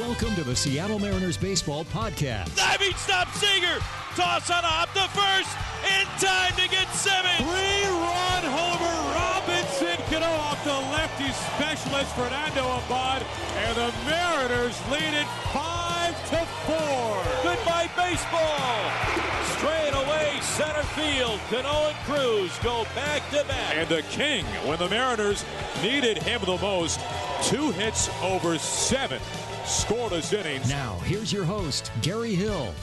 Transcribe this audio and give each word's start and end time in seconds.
Welcome 0.00 0.34
to 0.34 0.42
the 0.42 0.56
Seattle 0.56 0.98
Mariners 0.98 1.36
Baseball 1.36 1.84
Podcast. 1.84 2.56
Diving 2.56 2.96
stop 2.96 3.30
Seager. 3.34 3.78
Toss 4.16 4.50
on 4.50 4.64
a 4.64 4.66
hop 4.66 4.90
to 4.90 5.06
first. 5.14 5.54
In 5.86 6.02
time 6.18 6.50
to 6.58 6.66
get 6.66 6.90
Simmons. 6.90 7.38
Three-run 7.38 8.42
homer. 8.42 8.98
Robinson 9.14 9.94
Cano 10.10 10.26
off 10.26 10.58
the 10.66 10.74
lefty 10.90 11.30
specialist 11.54 12.10
Fernando 12.18 12.66
Abad. 12.82 13.22
And 13.54 13.76
the 13.78 13.94
Mariners 14.10 14.74
lead 14.90 15.14
it 15.14 15.30
5 15.54 15.62
to 16.30 16.42
4. 16.42 17.54
Goodbye 17.54 17.86
baseball. 17.94 18.74
Straight 19.54 19.94
away 19.94 20.34
center 20.42 20.82
field. 20.98 21.38
Cano 21.46 21.94
and 21.94 21.98
Cruz 22.02 22.50
go 22.64 22.82
back 22.96 23.22
to 23.30 23.46
back. 23.46 23.76
And 23.76 23.88
the 23.88 24.02
king, 24.10 24.44
when 24.66 24.78
the 24.80 24.88
Mariners 24.88 25.44
needed 25.84 26.18
him 26.18 26.40
the 26.42 26.58
most, 26.58 26.98
two 27.44 27.70
hits 27.70 28.10
over 28.24 28.58
seven 28.58 29.20
scoreless 29.64 30.32
innings. 30.32 30.68
Now, 30.68 30.98
here's 31.04 31.32
your 31.32 31.44
host, 31.44 31.90
Gary 32.02 32.34
Hill. 32.34 32.74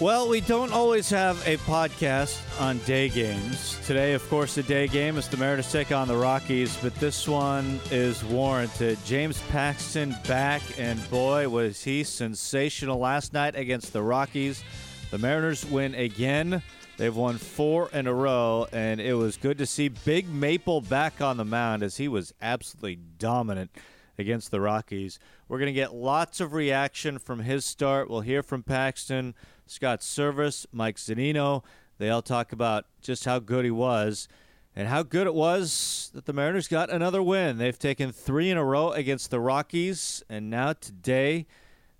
Well, 0.00 0.28
we 0.28 0.40
don't 0.40 0.72
always 0.72 1.08
have 1.10 1.36
a 1.46 1.56
podcast 1.58 2.38
on 2.60 2.78
day 2.80 3.08
games. 3.08 3.78
Today, 3.86 4.14
of 4.14 4.26
course, 4.28 4.54
the 4.54 4.62
day 4.62 4.88
game 4.88 5.16
is 5.16 5.28
the 5.28 5.36
Mariners 5.36 5.70
take 5.70 5.92
on 5.92 6.08
the 6.08 6.16
Rockies, 6.16 6.76
but 6.82 6.94
this 6.96 7.28
one 7.28 7.80
is 7.90 8.24
warranted. 8.24 8.98
James 9.04 9.40
Paxton 9.50 10.14
back, 10.26 10.62
and 10.78 11.10
boy, 11.10 11.48
was 11.48 11.82
he 11.82 12.04
sensational 12.04 12.98
last 12.98 13.32
night 13.32 13.54
against 13.54 13.92
the 13.92 14.02
Rockies. 14.02 14.64
The 15.10 15.18
Mariners 15.18 15.64
win 15.64 15.94
again. 15.94 16.62
They've 16.96 17.14
won 17.14 17.36
four 17.36 17.90
in 17.90 18.06
a 18.06 18.14
row, 18.14 18.66
and 18.72 19.00
it 19.00 19.14
was 19.14 19.36
good 19.36 19.58
to 19.58 19.66
see 19.66 19.88
Big 19.88 20.28
Maple 20.28 20.80
back 20.80 21.20
on 21.20 21.36
the 21.36 21.44
mound 21.44 21.82
as 21.82 21.96
he 21.96 22.08
was 22.08 22.32
absolutely 22.40 22.96
dominant 23.18 23.70
against 24.18 24.50
the 24.50 24.60
Rockies. 24.60 25.18
We're 25.48 25.58
going 25.58 25.72
to 25.72 25.72
get 25.72 25.94
lots 25.94 26.40
of 26.40 26.52
reaction 26.52 27.18
from 27.18 27.40
his 27.40 27.64
start. 27.64 28.10
We'll 28.10 28.20
hear 28.20 28.42
from 28.42 28.62
Paxton, 28.62 29.34
Scott 29.66 30.00
Servais, 30.00 30.66
Mike 30.72 30.96
Zunino. 30.96 31.62
They 31.98 32.10
all 32.10 32.22
talk 32.22 32.52
about 32.52 32.86
just 33.00 33.24
how 33.24 33.38
good 33.38 33.64
he 33.64 33.70
was 33.70 34.28
and 34.74 34.88
how 34.88 35.02
good 35.02 35.26
it 35.26 35.34
was 35.34 36.10
that 36.12 36.26
the 36.26 36.34
Mariners 36.34 36.68
got 36.68 36.90
another 36.90 37.22
win. 37.22 37.56
They've 37.56 37.78
taken 37.78 38.12
three 38.12 38.50
in 38.50 38.58
a 38.58 38.64
row 38.64 38.90
against 38.90 39.30
the 39.30 39.40
Rockies, 39.40 40.22
and 40.28 40.50
now 40.50 40.74
today 40.74 41.46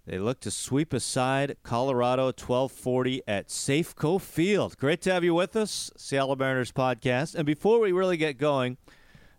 they 0.07 0.19
look 0.19 0.41
to 0.41 0.51
sweep 0.51 0.93
aside 0.93 1.57
Colorado 1.63 2.27
1240 2.27 3.23
at 3.27 3.49
Safeco 3.49 4.21
Field. 4.21 4.77
Great 4.77 5.01
to 5.03 5.13
have 5.13 5.25
you 5.25 5.35
with 5.35 5.57
us, 5.57 5.91
Seattle 5.97 6.37
Mariners 6.37 6.71
podcast. 6.71 7.35
And 7.35 7.47
before 7.47 7.81
we 7.81 7.93
really 7.93 8.19
get 8.19 8.37
going, 8.37 8.77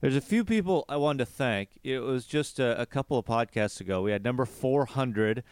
there's 0.02 0.16
a 0.16 0.22
few 0.22 0.44
people 0.44 0.86
I 0.88 0.98
wanted 0.98 1.20
to 1.20 1.26
thank. 1.26 1.80
It 1.84 2.00
was 2.00 2.26
just 2.26 2.60
a, 2.60 2.80
a, 2.80 2.86
couple 2.86 3.18
of 3.18 3.26
podcasts 3.26 3.82
ago. 3.82 4.02
We 4.02 4.12
had 4.12 4.24
number 4.24 4.46
400. 4.46 5.44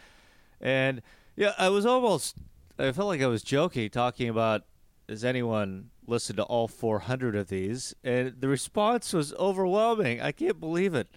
And 0.60 1.02
yeah, 1.34 1.52
I 1.58 1.68
was 1.68 1.84
almost, 1.84 2.36
I 2.78 2.92
felt 2.92 3.08
like 3.08 3.22
I 3.22 3.26
was 3.26 3.42
joking, 3.42 3.90
talking 3.90 4.28
about, 4.28 4.62
has 5.08 5.24
anyone 5.24 5.90
listened 6.06 6.36
to 6.36 6.44
all 6.44 6.68
400 6.68 7.34
of 7.34 7.48
these? 7.48 7.94
And 8.04 8.34
the 8.40 8.48
response 8.48 9.12
was 9.12 9.34
overwhelming. 9.34 10.20
I 10.20 10.32
can't 10.32 10.60
believe 10.60 10.94
it. 10.94 11.08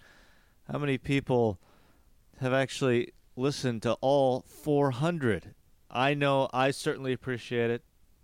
How 0.70 0.78
many 0.78 0.98
people 0.98 1.58
have 2.40 2.52
actually 2.52 3.12
listened 3.36 3.82
to 3.82 3.92
all 4.00 4.42
400? 4.42 5.54
I 5.90 6.14
know 6.14 6.48
I 6.52 6.70
certainly 6.70 7.12
appreciate 7.12 7.70
it. 7.70 7.82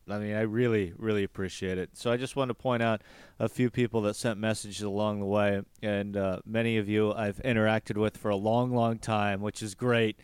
I 0.08 0.18
mean, 0.18 0.36
I 0.36 0.42
really, 0.42 0.92
really 0.96 1.24
appreciate 1.24 1.78
it. 1.78 1.90
So 1.94 2.12
I 2.12 2.16
just 2.16 2.36
want 2.36 2.50
to 2.50 2.54
point 2.54 2.82
out 2.82 3.02
a 3.40 3.48
few 3.48 3.70
people 3.70 4.02
that 4.02 4.14
sent 4.14 4.38
messages 4.38 4.82
along 4.82 5.18
the 5.18 5.26
way, 5.26 5.62
and 5.82 6.16
uh, 6.16 6.40
many 6.46 6.76
of 6.76 6.88
you 6.88 7.12
I've 7.12 7.42
interacted 7.42 7.96
with 7.96 8.16
for 8.16 8.30
a 8.30 8.36
long, 8.36 8.72
long 8.72 8.98
time, 8.98 9.40
which 9.40 9.62
is 9.62 9.74
great. 9.74 10.20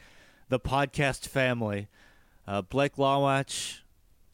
The 0.49 0.61
podcast 0.61 1.27
family, 1.27 1.89
uh, 2.47 2.63
Blake 2.63 2.95
Lawatch, 2.95 3.81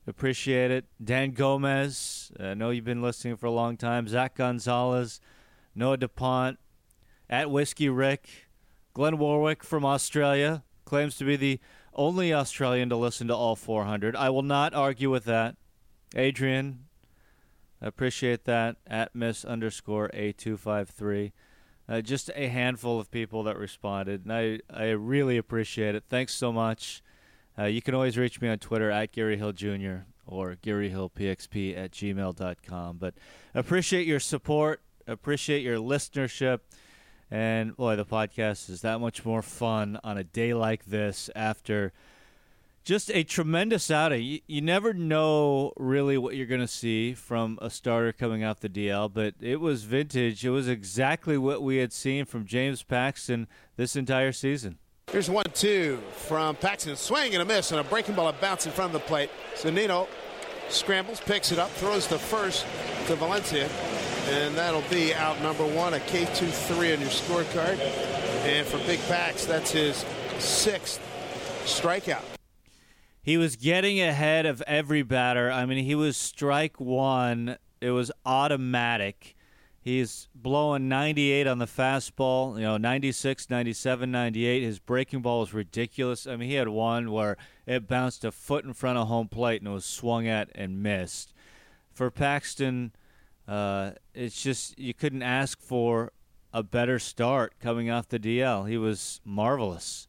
appreciate 0.07 0.71
it. 0.71 0.85
Dan 1.03 1.31
Gomez, 1.31 2.31
I 2.39 2.53
know 2.53 2.69
you've 2.69 2.85
been 2.85 3.03
listening 3.03 3.37
for 3.37 3.47
a 3.47 3.51
long 3.51 3.79
time. 3.79 4.07
Zach 4.07 4.35
Gonzalez, 4.35 5.21
Noah 5.75 5.97
DuPont, 5.97 6.59
at 7.31 7.51
Whiskey 7.51 7.89
Rick, 7.89 8.29
Glenn 8.93 9.17
Warwick 9.17 9.65
from 9.65 9.85
Australia 9.85 10.63
claims 10.85 11.17
to 11.17 11.25
be 11.25 11.37
the 11.37 11.61
only 11.99 12.33
Australian 12.33 12.89
to 12.89 12.97
listen 12.97 13.27
to 13.29 13.35
all 13.35 13.57
400. 13.57 14.17
I 14.17 14.31
will 14.31 14.43
not 14.43 14.73
argue 14.73 15.11
with 15.11 15.25
that. 15.25 15.57
Adrian, 16.15 16.85
appreciate 17.83 18.45
that. 18.45 18.77
At 18.87 19.15
Miss 19.15 19.45
underscore 19.45 20.09
A253. 20.15 21.33
Uh, 21.89 22.01
just 22.01 22.31
a 22.35 22.49
handful 22.49 23.01
of 23.01 23.11
people 23.11 23.43
that 23.45 23.57
responded, 23.57 24.25
and 24.25 24.33
I, 24.33 24.61
I 24.71 24.91
really 24.91 25.39
appreciate 25.39 25.95
it. 25.95 26.05
Thanks 26.09 26.35
so 26.35 26.53
much. 26.53 27.03
Uh, 27.59 27.65
you 27.65 27.81
can 27.81 27.95
always 27.95 28.19
reach 28.19 28.41
me 28.41 28.49
on 28.49 28.59
Twitter 28.59 28.91
at 28.91 29.11
Gary 29.11 29.39
Hill 29.39 29.53
Jr. 29.53 30.05
or 30.27 30.57
GaryHillPXP 30.63 31.77
at 31.77 31.91
gmail.com. 31.93 32.99
But 32.99 33.15
appreciate 33.55 34.07
your 34.07 34.21
support, 34.21 34.83
appreciate 35.07 35.63
your 35.63 35.79
listenership. 35.79 36.61
And 37.31 37.77
boy, 37.77 37.97
the 37.97 38.07
podcast 38.07 38.71
is 38.71 38.81
that 38.83 39.01
much 39.01 39.25
more 39.25 39.43
fun 39.43 39.99
on 40.03 40.17
a 40.17 40.25
day 40.25 40.55
like 40.55 40.87
this 40.87 41.29
after 41.37 41.93
just 42.85 43.11
a 43.11 43.23
tremendous 43.23 43.91
outing. 43.91 44.25
You, 44.25 44.41
you 44.47 44.61
never 44.63 44.95
know 44.95 45.75
really 45.77 46.17
what 46.17 46.37
you're 46.37 46.47
going 46.47 46.63
to 46.63 46.67
see 46.67 47.13
from 47.13 47.59
a 47.61 47.69
starter 47.69 48.15
coming 48.15 48.45
off 48.45 48.61
the 48.61 48.69
DL, 48.71 49.13
but 49.13 49.35
it 49.43 49.61
was 49.61 49.85
vintage. 49.85 50.43
It 50.43 50.51
was 50.51 50.69
exactly 50.69 51.37
what 51.37 51.63
we 51.63 51.77
had 51.77 51.93
seen 51.93 52.25
from 52.25 52.47
James 52.47 52.83
Paxton 52.83 53.47
this 53.77 53.95
entire 53.95 54.33
season. 54.33 54.79
Here's 55.13 55.29
one 55.29 55.45
two 55.53 56.01
from 56.13 56.57
Paxton. 56.57 56.97
Swing 56.97 57.35
and 57.35 57.43
a 57.43 57.45
miss, 57.45 57.73
and 57.73 57.81
a 57.81 57.85
breaking 57.85 58.15
ball, 58.15 58.29
a 58.29 58.33
bounce 58.33 58.65
in 58.65 58.73
front 58.73 58.95
of 58.95 59.01
the 59.01 59.07
plate. 59.07 59.31
Zunino 59.55 60.07
scrambles, 60.71 61.21
picks 61.21 61.53
it 61.53 61.59
up, 61.59 61.71
throws 61.73 62.07
the 62.07 62.19
first 62.19 62.65
to 63.07 63.17
Valencia. 63.17 63.69
And 64.29 64.55
that'll 64.57 64.83
be 64.83 65.15
out 65.15 65.41
number 65.41 65.67
one, 65.67 65.95
a 65.95 65.99
K2-3 65.99 66.95
on 66.95 67.01
your 67.01 67.11
scorecard. 67.11 67.79
And 68.45 68.67
for 68.67 68.79
Big 68.87 69.01
Pax, 69.09 69.47
that's 69.47 69.71
his 69.71 70.05
sixth 70.39 71.01
strikeout. 71.65 72.23
He 73.23 73.37
was 73.37 73.57
getting 73.57 74.01
ahead 74.01 74.47
of 74.47 74.63
every 74.67 75.03
batter. 75.03 75.51
I 75.51 75.67
mean, 75.67 75.85
he 75.85 75.95
was 75.95 76.17
strike 76.17 76.79
one. 76.79 77.59
It 77.81 77.91
was 77.91 78.13
automatic. 78.25 79.35
He's 79.81 80.29
blowing 80.35 80.89
98 80.89 81.47
on 81.47 81.59
the 81.59 81.67
fastball, 81.67 82.57
you 82.57 82.63
know, 82.63 82.77
96, 82.77 83.49
97, 83.49 84.11
98. 84.11 84.63
His 84.63 84.79
breaking 84.79 85.23
ball 85.23 85.41
was 85.41 85.55
ridiculous. 85.55 86.27
I 86.27 86.37
mean, 86.37 86.51
he 86.51 86.57
had 86.57 86.69
one 86.69 87.11
where 87.11 87.39
it 87.67 87.89
bounced 87.89 88.25
a 88.25 88.31
foot 88.31 88.65
in 88.65 88.75
front 88.75 88.99
of 88.99 89.09
home 89.09 89.29
plate 89.29 89.63
and 89.63 89.73
was 89.73 89.87
swung 89.87 90.29
at 90.29 90.51
and 90.55 90.83
missed. 90.83 91.33
For 91.93 92.11
Paxton, 92.11 92.93
uh, 93.49 93.93
it's 94.15 94.41
just 94.41 94.79
you 94.79 94.93
couldn't 94.93 95.23
ask 95.23 95.61
for 95.61 96.13
a 96.53 96.63
better 96.63 96.99
start 96.99 97.55
coming 97.61 97.91
off 97.91 98.09
the 98.09 98.19
DL. 98.19 98.69
He 98.69 98.77
was 98.77 99.21
marvelous 99.25 100.07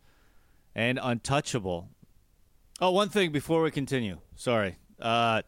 and 0.76 1.00
untouchable. 1.02 1.90
Oh, 2.82 2.92
one 2.92 3.10
thing 3.10 3.32
before 3.32 3.62
we 3.62 3.72
continue. 3.72 4.20
Sorry. 4.36 4.78
Uh, 5.02 5.42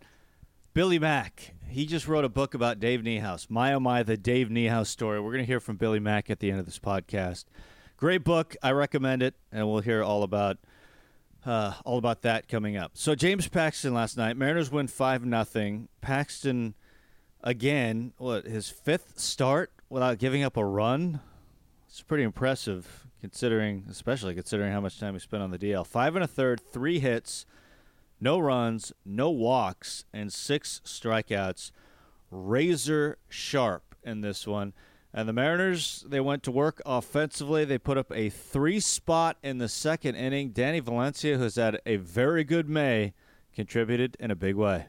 Billy 0.74 1.00
Mack. 1.00 1.54
He 1.68 1.86
just 1.86 2.08
wrote 2.08 2.26
a 2.26 2.30
book 2.30 2.54
about 2.54 2.80
Dave 2.80 3.02
Niehaus. 3.02 3.50
My 3.50 3.74
oh 3.74 3.80
my, 3.80 4.04
the 4.04 4.18
Dave 4.18 4.48
Niehaus 4.48 4.88
story. 4.88 5.20
We're 5.20 5.32
going 5.32 5.44
to 5.44 5.48
hear 5.48 5.60
from 5.60 5.76
Billy 5.76 6.00
Mack 6.00 6.30
at 6.30 6.40
the 6.40 6.50
end 6.50 6.60
of 6.60 6.66
this 6.66 6.80
podcast. 6.80 7.46
Great 7.98 8.24
book. 8.24 8.56
I 8.64 8.72
recommend 8.72 9.22
it, 9.22 9.36
and 9.52 9.70
we'll 9.70 9.82
hear 9.82 10.04
all 10.04 10.24
about 10.24 10.58
uh, 11.46 11.74
all 11.86 11.98
about 11.98 12.22
that 12.22 12.48
coming 12.48 12.78
up. 12.78 12.92
So 12.94 13.16
James 13.16 13.48
Paxton 13.48 13.94
last 13.94 14.18
night. 14.18 14.38
Mariners 14.38 14.72
win 14.72 14.88
five 14.88 15.26
nothing. 15.26 15.88
Paxton 16.02 16.76
again, 17.44 18.14
what 18.18 18.46
his 18.46 18.70
fifth 18.70 19.20
start 19.20 19.72
without 19.90 20.18
giving 20.18 20.44
up 20.44 20.58
a 20.58 20.66
run. 20.66 21.20
It's 21.88 22.02
pretty 22.02 22.24
impressive, 22.24 23.08
considering, 23.20 23.86
especially 23.90 24.34
considering 24.34 24.72
how 24.72 24.82
much 24.82 25.00
time 25.00 25.14
he 25.14 25.20
spent 25.20 25.44
on 25.44 25.52
the 25.52 25.60
DL. 25.60 25.86
Five 25.86 26.16
and 26.16 26.24
a 26.24 26.28
third, 26.28 26.62
three 26.62 27.00
hits, 27.00 27.46
no 28.20 28.40
runs, 28.40 28.94
no 29.06 29.30
walks, 29.30 30.06
and 30.14 30.32
six 30.32 30.82
strikeouts. 30.86 31.72
Razor 32.30 33.18
sharp 33.28 33.96
in 34.04 34.22
this 34.22 34.48
one. 34.48 34.74
And 35.14 35.28
the 35.28 35.34
Mariners, 35.34 36.06
they 36.08 36.22
went 36.22 36.44
to 36.44 36.52
work 36.52 36.82
offensively. 36.86 37.66
They 37.66 37.78
put 37.78 37.98
up 37.98 38.12
a 38.16 38.30
three 38.30 38.80
spot 38.80 39.38
in 39.44 39.58
the 39.58 39.68
second 39.68 40.16
inning. 40.16 40.52
Danny 40.52 40.80
Valencia, 40.80 41.38
who's 41.38 41.56
had 41.56 41.82
a 41.86 41.98
very 41.98 42.46
good 42.46 42.70
May, 42.70 43.14
contributed 43.54 44.16
in 44.22 44.32
a 44.32 44.36
big 44.36 44.56
way. 44.56 44.86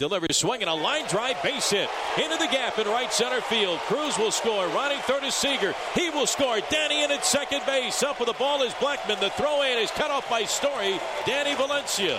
Delivers 0.00 0.38
swinging 0.38 0.66
a 0.66 0.74
line 0.74 1.06
drive 1.08 1.42
base 1.42 1.68
hit 1.68 1.90
into 2.16 2.38
the 2.38 2.46
gap 2.46 2.78
in 2.78 2.86
right 2.86 3.12
center 3.12 3.42
field. 3.42 3.78
Cruz 3.80 4.16
will 4.16 4.30
score. 4.30 4.66
Running 4.68 4.96
third 5.00 5.24
is 5.24 5.34
Seager. 5.34 5.74
He 5.94 6.08
will 6.08 6.26
score. 6.26 6.58
Danny 6.70 7.04
in 7.04 7.10
at 7.10 7.22
second 7.22 7.60
base. 7.66 8.02
Up 8.02 8.18
with 8.18 8.28
the 8.28 8.32
ball 8.32 8.62
is 8.62 8.72
Blackmon. 8.74 9.20
The 9.20 9.28
throw 9.28 9.60
in 9.60 9.76
is 9.76 9.90
cut 9.90 10.10
off 10.10 10.26
by 10.30 10.44
Story. 10.44 10.98
Danny 11.26 11.54
Valencia. 11.54 12.18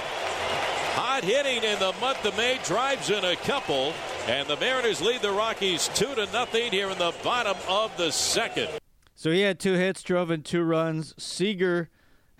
Hot 0.93 1.23
hitting 1.23 1.63
in 1.63 1.79
the 1.79 1.91
month 1.99 2.23
of 2.23 2.37
May 2.37 2.59
drives 2.65 3.09
in 3.09 3.25
a 3.25 3.35
couple, 3.37 3.95
and 4.27 4.47
the 4.47 4.57
Mariners 4.57 5.01
lead 5.01 5.23
the 5.23 5.31
Rockies 5.31 5.89
two 5.95 6.13
to 6.13 6.31
nothing 6.31 6.69
here 6.69 6.91
in 6.91 6.99
the 6.99 7.15
bottom 7.23 7.57
of 7.67 7.97
the 7.97 8.11
second. 8.11 8.69
So 9.15 9.31
he 9.31 9.41
had 9.41 9.59
two 9.59 9.73
hits, 9.73 10.03
drove 10.03 10.29
in 10.29 10.43
two 10.43 10.61
runs. 10.61 11.15
Seager 11.17 11.89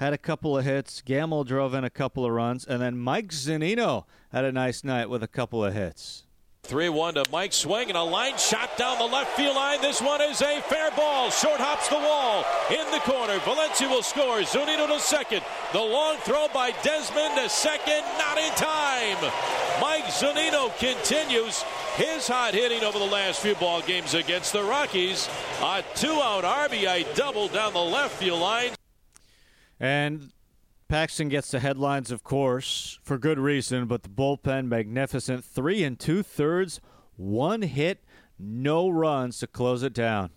had 0.01 0.13
a 0.13 0.17
couple 0.17 0.57
of 0.57 0.65
hits. 0.65 0.99
Gamel 1.01 1.43
drove 1.43 1.75
in 1.75 1.83
a 1.83 1.89
couple 1.89 2.25
of 2.25 2.31
runs. 2.31 2.65
And 2.65 2.81
then 2.81 2.97
Mike 2.97 3.27
Zunino 3.27 4.05
had 4.31 4.43
a 4.43 4.51
nice 4.51 4.83
night 4.83 5.11
with 5.11 5.21
a 5.21 5.27
couple 5.27 5.63
of 5.63 5.75
hits. 5.75 6.23
3 6.63 6.89
1 6.89 7.15
to 7.15 7.25
Mike 7.31 7.53
Swing 7.53 7.89
and 7.89 7.97
a 7.97 8.03
line 8.03 8.37
shot 8.37 8.77
down 8.77 8.97
the 8.97 9.05
left 9.05 9.31
field 9.37 9.55
line. 9.55 9.79
This 9.81 10.01
one 10.01 10.21
is 10.21 10.41
a 10.41 10.59
fair 10.61 10.89
ball. 10.91 11.29
Short 11.29 11.59
hops 11.59 11.87
the 11.87 11.95
wall 11.95 12.43
in 12.71 12.89
the 12.91 12.99
corner. 12.99 13.37
Valencia 13.39 13.87
will 13.87 14.01
score. 14.01 14.39
Zunino 14.39 14.87
to 14.87 14.99
second. 14.99 15.43
The 15.71 15.79
long 15.79 16.17
throw 16.17 16.47
by 16.51 16.71
Desmond 16.81 17.35
to 17.37 17.47
second. 17.49 18.01
Not 18.17 18.39
in 18.39 18.51
time. 18.53 19.17
Mike 19.81 20.05
Zunino 20.05 20.75
continues 20.79 21.63
his 21.95 22.27
hot 22.27 22.55
hitting 22.55 22.83
over 22.83 22.97
the 22.97 23.05
last 23.05 23.39
few 23.39 23.53
ball 23.55 23.81
games 23.81 24.15
against 24.15 24.51
the 24.51 24.63
Rockies. 24.63 25.29
A 25.61 25.83
two 25.93 26.13
out 26.21 26.43
RBI 26.43 27.15
double 27.15 27.49
down 27.49 27.73
the 27.73 27.79
left 27.79 28.15
field 28.15 28.39
line. 28.39 28.71
And 29.81 30.31
Paxton 30.89 31.29
gets 31.29 31.49
the 31.49 31.59
headlines, 31.59 32.11
of 32.11 32.23
course, 32.23 32.99
for 33.01 33.17
good 33.17 33.39
reason, 33.39 33.87
but 33.87 34.03
the 34.03 34.09
bullpen 34.09 34.67
magnificent. 34.67 35.43
Three 35.43 35.83
and 35.83 35.99
two 35.99 36.21
thirds, 36.21 36.79
one 37.15 37.63
hit, 37.63 38.03
no 38.37 38.87
runs 38.87 39.39
to 39.39 39.47
close 39.47 39.81
it 39.81 39.93
down. 39.93 40.29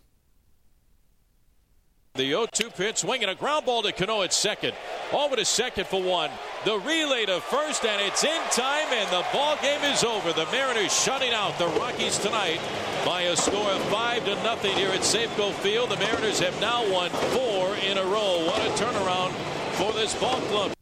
The 2.17 2.31
0 2.31 2.47
2 2.53 2.71
pitch, 2.71 2.99
swinging 2.99 3.29
a 3.29 3.35
ground 3.35 3.67
ball 3.67 3.83
to 3.83 3.91
Cano 3.91 4.23
at 4.23 4.33
second. 4.33 4.73
Over 5.13 5.35
to 5.35 5.45
second 5.45 5.89
for 5.89 6.01
one. 6.01 6.31
The 6.65 6.79
relay 6.79 7.27
to 7.27 7.41
first, 7.41 7.85
and 7.85 8.01
it's 8.01 8.23
in 8.23 8.41
time, 8.53 8.87
and 8.93 9.11
the 9.11 9.27
ball 9.33 9.57
game 9.61 9.83
is 9.83 10.05
over. 10.05 10.33
The 10.33 10.47
Mariners 10.53 10.97
shutting 10.97 11.33
out 11.33 11.59
the 11.59 11.67
Rockies 11.67 12.17
tonight 12.19 12.61
by 13.05 13.23
a 13.23 13.37
score 13.37 13.69
of 13.69 13.83
5 13.87 14.27
to 14.27 14.35
nothing 14.45 14.77
here 14.77 14.91
at 14.91 15.01
Safeco 15.01 15.53
Field. 15.55 15.91
The 15.91 15.97
Mariners 15.97 16.39
have 16.39 16.61
now 16.61 16.89
won 16.89 17.11
four 17.11 17.75
in 17.79 17.99
a 17.99 18.05
row. 18.05 18.47
What 18.47 18.61
a 18.61 18.71
turnaround 18.81 19.33
for 19.73 19.93
this 19.93 20.15
ball 20.21 20.41
club. 20.43 20.73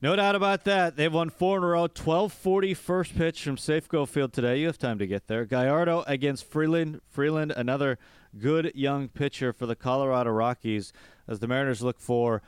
No 0.00 0.16
doubt 0.16 0.34
about 0.34 0.64
that. 0.64 0.96
They've 0.96 1.12
won 1.12 1.28
four 1.28 1.58
in 1.58 1.62
a 1.62 1.66
row. 1.66 1.82
1240 1.82 2.72
first 2.72 3.14
pitch 3.14 3.44
from 3.44 3.56
Safeco 3.56 4.08
Field 4.08 4.32
today. 4.32 4.60
You 4.60 4.68
have 4.68 4.78
time 4.78 4.98
to 4.98 5.06
get 5.06 5.26
there. 5.26 5.44
Gallardo 5.44 6.04
against 6.06 6.46
Freeland. 6.46 7.02
Freeland, 7.10 7.52
another 7.54 7.98
good 8.38 8.72
young 8.74 9.08
pitcher 9.08 9.52
for 9.52 9.66
the 9.66 9.76
Colorado 9.76 10.30
Rockies 10.30 10.92
as 11.28 11.38
the 11.40 11.46
Mariners 11.46 11.82
look 11.82 11.98
for, 12.00 12.42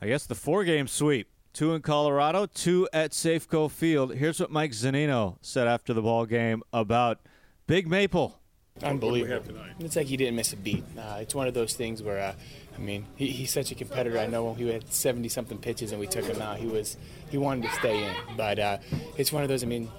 I 0.00 0.06
guess, 0.08 0.26
the 0.26 0.34
four 0.34 0.64
game 0.64 0.86
sweep. 0.86 1.28
Two 1.52 1.74
in 1.74 1.82
Colorado, 1.82 2.46
two 2.46 2.88
at 2.92 3.12
Safeco 3.12 3.70
Field. 3.70 4.14
Here's 4.14 4.38
what 4.38 4.50
Mike 4.50 4.72
Zunino 4.72 5.38
said 5.40 5.66
after 5.66 5.92
the 5.92 6.02
ball 6.02 6.26
game 6.26 6.62
about 6.72 7.20
Big 7.66 7.88
Maple. 7.88 8.38
Unbelievable. 8.82 9.54
It's 9.80 9.96
like 9.96 10.06
he 10.06 10.16
didn't 10.16 10.36
miss 10.36 10.52
a 10.52 10.56
beat. 10.56 10.84
Uh, 10.96 11.18
it's 11.20 11.34
one 11.34 11.48
of 11.48 11.54
those 11.54 11.74
things 11.74 12.02
where, 12.02 12.20
uh, 12.20 12.34
I 12.76 12.80
mean, 12.80 13.06
he, 13.16 13.28
he's 13.28 13.52
such 13.52 13.72
a 13.72 13.74
competitor. 13.74 14.18
I 14.18 14.26
know 14.26 14.44
when 14.44 14.56
he 14.56 14.68
had 14.68 14.92
70 14.92 15.28
something 15.30 15.58
pitches 15.58 15.90
and 15.90 15.98
we 15.98 16.06
took 16.06 16.24
him 16.26 16.40
out, 16.40 16.58
he 16.58 16.66
was 16.66 16.96
he 17.30 17.38
wanted 17.38 17.64
to 17.64 17.72
stay 17.72 18.04
in. 18.04 18.14
But 18.36 18.58
uh, 18.58 18.78
it's 19.16 19.32
one 19.32 19.42
of 19.42 19.48
those. 19.48 19.64
I 19.64 19.66
mean, 19.66 19.90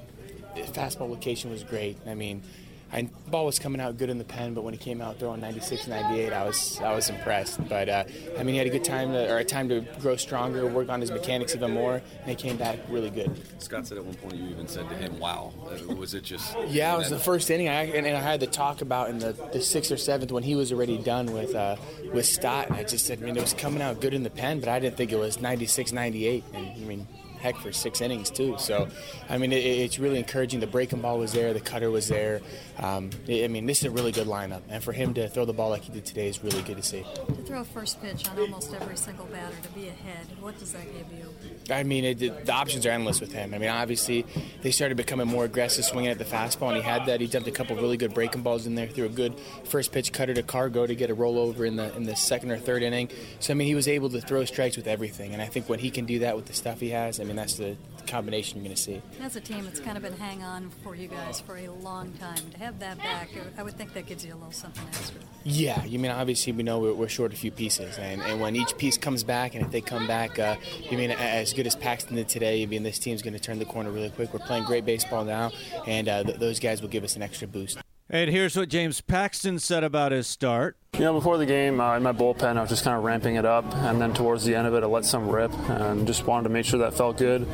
fastball 0.55 1.09
location 1.09 1.51
was 1.51 1.63
great. 1.63 1.97
I 2.07 2.13
mean, 2.13 2.41
I, 2.91 3.07
ball 3.27 3.45
was 3.45 3.59
coming 3.59 3.79
out 3.79 3.97
good 3.97 4.09
in 4.09 4.17
the 4.17 4.23
pen, 4.23 4.53
but 4.53 4.63
when 4.63 4.73
he 4.73 4.79
came 4.79 4.99
out 5.01 5.19
throwing 5.19 5.41
96, 5.41 5.87
98, 5.87 6.33
I 6.33 6.43
was 6.43 6.79
I 6.81 6.93
was 6.93 7.09
impressed. 7.09 7.67
But 7.69 7.87
uh, 7.87 8.03
I 8.37 8.43
mean, 8.43 8.53
he 8.53 8.57
had 8.57 8.67
a 8.67 8.71
good 8.71 8.83
time 8.83 9.11
to, 9.11 9.31
or 9.31 9.37
a 9.37 9.43
time 9.43 9.69
to 9.69 9.81
grow 9.99 10.15
stronger, 10.15 10.65
work 10.65 10.89
on 10.89 10.99
his 10.99 11.11
mechanics 11.11 11.55
even 11.55 11.71
more, 11.71 11.95
and 11.95 12.25
he 12.25 12.35
came 12.35 12.57
back 12.57 12.79
really 12.89 13.11
good. 13.11 13.31
Scott 13.59 13.85
said 13.85 13.99
at 13.99 14.05
one 14.05 14.15
point 14.15 14.35
you 14.35 14.49
even 14.49 14.67
said 14.67 14.89
to 14.89 14.95
him, 14.95 15.19
"Wow, 15.19 15.53
uh, 15.67 15.93
was 15.93 16.13
it 16.13 16.23
just?" 16.23 16.55
Yeah, 16.67 16.95
it 16.95 16.97
was 16.97 17.09
the 17.11 17.19
first 17.19 17.51
inning, 17.51 17.69
I, 17.69 17.83
and, 17.83 18.07
and, 18.07 18.17
I 18.17 18.21
had 18.21 18.39
to 18.39 18.47
talk 18.47 18.81
about 18.81 19.09
in 19.09 19.19
the, 19.19 19.33
the 19.53 19.61
sixth 19.61 19.91
or 19.91 19.97
seventh 19.97 20.31
when 20.31 20.43
he 20.43 20.55
was 20.55 20.71
already 20.71 20.97
done 20.97 21.31
with 21.31 21.53
uh, 21.53 21.75
with 22.11 22.25
Stott, 22.25 22.67
and 22.69 22.75
I 22.75 22.83
just 22.83 23.05
said, 23.05 23.21
I 23.21 23.25
mean, 23.25 23.37
it 23.37 23.41
was 23.41 23.53
coming 23.53 23.81
out 23.81 24.01
good 24.01 24.13
in 24.13 24.23
the 24.23 24.29
pen, 24.29 24.59
but 24.59 24.69
I 24.69 24.79
didn't 24.79 24.97
think 24.97 25.11
it 25.11 25.19
was 25.19 25.39
96, 25.39 25.91
98, 25.91 26.43
and 26.53 26.65
I 26.65 26.75
mean 26.79 27.07
heck 27.39 27.57
for 27.57 27.71
six 27.71 28.01
innings 28.01 28.29
too. 28.29 28.55
So, 28.59 28.87
I 29.29 29.37
mean, 29.37 29.51
it, 29.51 29.63
it's 29.63 29.99
really 29.99 30.19
encouraging. 30.19 30.59
The 30.59 30.67
breaking 30.67 31.01
ball 31.01 31.17
was 31.17 31.33
there, 31.33 31.53
the 31.53 31.59
cutter 31.59 31.89
was 31.89 32.07
there. 32.07 32.41
Um, 32.77 33.09
I 33.27 33.47
mean, 33.47 33.65
this 33.65 33.79
is 33.79 33.85
a 33.85 33.91
really 33.91 34.11
good 34.11 34.27
lineup, 34.27 34.61
and 34.69 34.83
for 34.83 34.93
him 34.93 35.13
to 35.15 35.27
throw 35.27 35.45
the 35.45 35.53
ball 35.53 35.69
like 35.69 35.83
he 35.83 35.91
did 35.91 36.05
today 36.05 36.29
is 36.29 36.43
really 36.43 36.61
good 36.61 36.77
to 36.77 36.83
see. 36.83 37.03
To 37.27 37.33
throw 37.43 37.63
first 37.63 38.01
pitch 38.01 38.27
on 38.29 38.39
almost 38.39 38.73
every 38.73 38.95
single 38.95 39.25
batter 39.25 39.55
to 39.61 39.69
be 39.69 39.87
ahead, 39.87 40.27
what 40.39 40.57
does 40.59 40.73
that 40.73 40.85
give 40.85 41.05
you? 41.17 41.33
I 41.73 41.83
mean, 41.83 42.05
it, 42.05 42.45
the 42.45 42.53
options 42.53 42.85
are 42.85 42.89
endless 42.89 43.19
with 43.19 43.31
him. 43.31 43.53
I 43.53 43.57
mean, 43.57 43.69
obviously, 43.69 44.25
they 44.61 44.71
started 44.71 44.95
becoming 44.95 45.27
more 45.27 45.45
aggressive, 45.45 45.85
swinging 45.85 46.11
at 46.11 46.17
the 46.17 46.25
fastball, 46.25 46.69
and 46.69 46.77
he 46.77 46.83
had 46.83 47.05
that. 47.07 47.21
He 47.21 47.27
dumped 47.27 47.47
a 47.47 47.51
couple 47.51 47.75
really 47.75 47.97
good 47.97 48.13
breaking 48.13 48.41
balls 48.41 48.65
in 48.65 48.75
there, 48.75 48.87
threw 48.87 49.05
a 49.05 49.09
good 49.09 49.37
first 49.65 49.91
pitch 49.91 50.11
cutter 50.13 50.33
to 50.33 50.43
Cargo 50.43 50.87
to 50.87 50.95
get 50.95 51.09
a 51.09 51.15
rollover 51.15 51.67
in 51.67 51.75
the 51.75 51.95
in 51.95 52.03
the 52.03 52.15
second 52.15 52.51
or 52.51 52.57
third 52.57 52.81
inning. 52.81 53.09
So 53.39 53.51
I 53.51 53.55
mean, 53.55 53.67
he 53.67 53.75
was 53.75 53.87
able 53.87 54.09
to 54.09 54.21
throw 54.21 54.45
strikes 54.45 54.77
with 54.77 54.87
everything, 54.87 55.33
and 55.33 55.41
I 55.41 55.45
think 55.45 55.69
when 55.69 55.79
he 55.79 55.91
can 55.91 56.05
do 56.05 56.19
that 56.19 56.35
with 56.35 56.45
the 56.45 56.53
stuff 56.53 56.79
he 56.79 56.89
has, 56.89 57.19
I 57.19 57.23
mean, 57.23 57.28
that's 57.37 57.55
the 57.55 57.75
combination 58.07 58.57
you're 58.57 58.63
going 58.63 58.75
to 58.75 58.81
see. 58.81 59.01
As 59.21 59.35
a 59.35 59.41
team, 59.41 59.67
it's 59.67 59.79
kind 59.79 59.95
of 59.95 60.03
been 60.03 60.17
hang 60.17 60.43
on 60.43 60.69
for 60.83 60.95
you 60.95 61.07
guys 61.07 61.39
for 61.39 61.57
a 61.57 61.67
long 61.69 62.11
time. 62.13 62.37
To 62.51 62.57
have 62.57 62.79
that 62.79 62.97
back, 62.97 63.29
I 63.57 63.63
would 63.63 63.75
think 63.75 63.93
that 63.93 64.07
gives 64.07 64.25
you 64.25 64.33
a 64.33 64.35
little 64.35 64.51
something 64.51 64.83
extra. 64.87 65.21
Yeah, 65.43 65.83
you 65.85 65.99
mean 65.99 66.11
obviously 66.11 66.51
we 66.53 66.63
know 66.63 66.79
we're, 66.79 66.93
we're 66.93 67.07
short 67.07 67.33
a 67.33 67.35
few 67.35 67.51
pieces, 67.51 67.97
and, 67.97 68.21
and 68.21 68.41
when 68.41 68.55
each 68.55 68.77
piece 68.77 68.97
comes 68.97 69.23
back, 69.23 69.55
and 69.55 69.63
if 69.63 69.71
they 69.71 69.81
come 69.81 70.07
back, 70.07 70.37
uh, 70.39 70.55
you 70.89 70.97
mean 70.97 71.11
as 71.11 71.53
good 71.53 71.67
as 71.67 71.75
Paxton 71.75 72.15
did 72.15 72.27
today, 72.27 72.57
you 72.57 72.67
mean 72.67 72.83
this 72.83 72.99
team's 72.99 73.21
going 73.21 73.33
to 73.33 73.39
turn 73.39 73.59
the 73.59 73.65
corner 73.65 73.91
really 73.91 74.09
quick. 74.09 74.33
We're 74.33 74.39
playing 74.39 74.65
great 74.65 74.85
baseball 74.85 75.23
now, 75.23 75.51
and 75.87 76.09
uh, 76.09 76.23
th- 76.23 76.39
those 76.39 76.59
guys 76.59 76.81
will 76.81 76.89
give 76.89 77.03
us 77.03 77.15
an 77.15 77.21
extra 77.21 77.47
boost. 77.47 77.77
And 78.11 78.31
here's 78.31 78.57
what 78.57 78.69
James 78.69 79.01
Paxton 79.01 79.59
said 79.59 79.83
about 79.83 80.11
his 80.11 80.25
start. 80.25 80.77
You 80.95 81.01
know, 81.01 81.13
before 81.13 81.37
the 81.37 81.45
game, 81.45 81.79
uh, 81.79 81.95
in 81.95 82.01
my 82.01 82.11
bullpen, 82.11 82.57
I 82.57 82.61
was 82.61 82.69
just 82.71 82.83
kind 82.83 82.97
of 82.97 83.03
ramping 83.03 83.35
it 83.35 83.45
up, 83.45 83.63
and 83.75 84.01
then 84.01 84.15
towards 84.15 84.43
the 84.43 84.55
end 84.55 84.65
of 84.65 84.73
it, 84.73 84.81
I 84.81 84.87
let 84.87 85.05
some 85.05 85.29
rip, 85.29 85.53
and 85.69 86.07
just 86.07 86.25
wanted 86.25 86.45
to 86.45 86.49
make 86.49 86.65
sure 86.65 86.79
that 86.79 86.95
felt 86.95 87.19
good. 87.19 87.45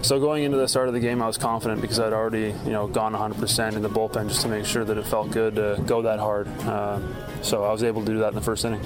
So 0.00 0.18
going 0.18 0.44
into 0.44 0.56
the 0.56 0.66
start 0.66 0.88
of 0.88 0.94
the 0.94 1.00
game, 1.00 1.20
I 1.20 1.26
was 1.26 1.36
confident 1.36 1.82
because 1.82 2.00
I'd 2.00 2.14
already, 2.14 2.54
you 2.64 2.70
know, 2.70 2.86
gone 2.86 3.12
100% 3.12 3.74
in 3.74 3.82
the 3.82 3.90
bullpen 3.90 4.28
just 4.28 4.40
to 4.42 4.48
make 4.48 4.64
sure 4.64 4.82
that 4.82 4.96
it 4.96 5.06
felt 5.06 5.30
good 5.30 5.56
to 5.56 5.82
go 5.84 6.00
that 6.00 6.18
hard. 6.18 6.48
Uh, 6.62 7.00
so 7.42 7.64
I 7.64 7.70
was 7.70 7.82
able 7.82 8.02
to 8.06 8.10
do 8.10 8.18
that 8.20 8.28
in 8.28 8.34
the 8.34 8.40
first 8.40 8.64
inning. 8.64 8.80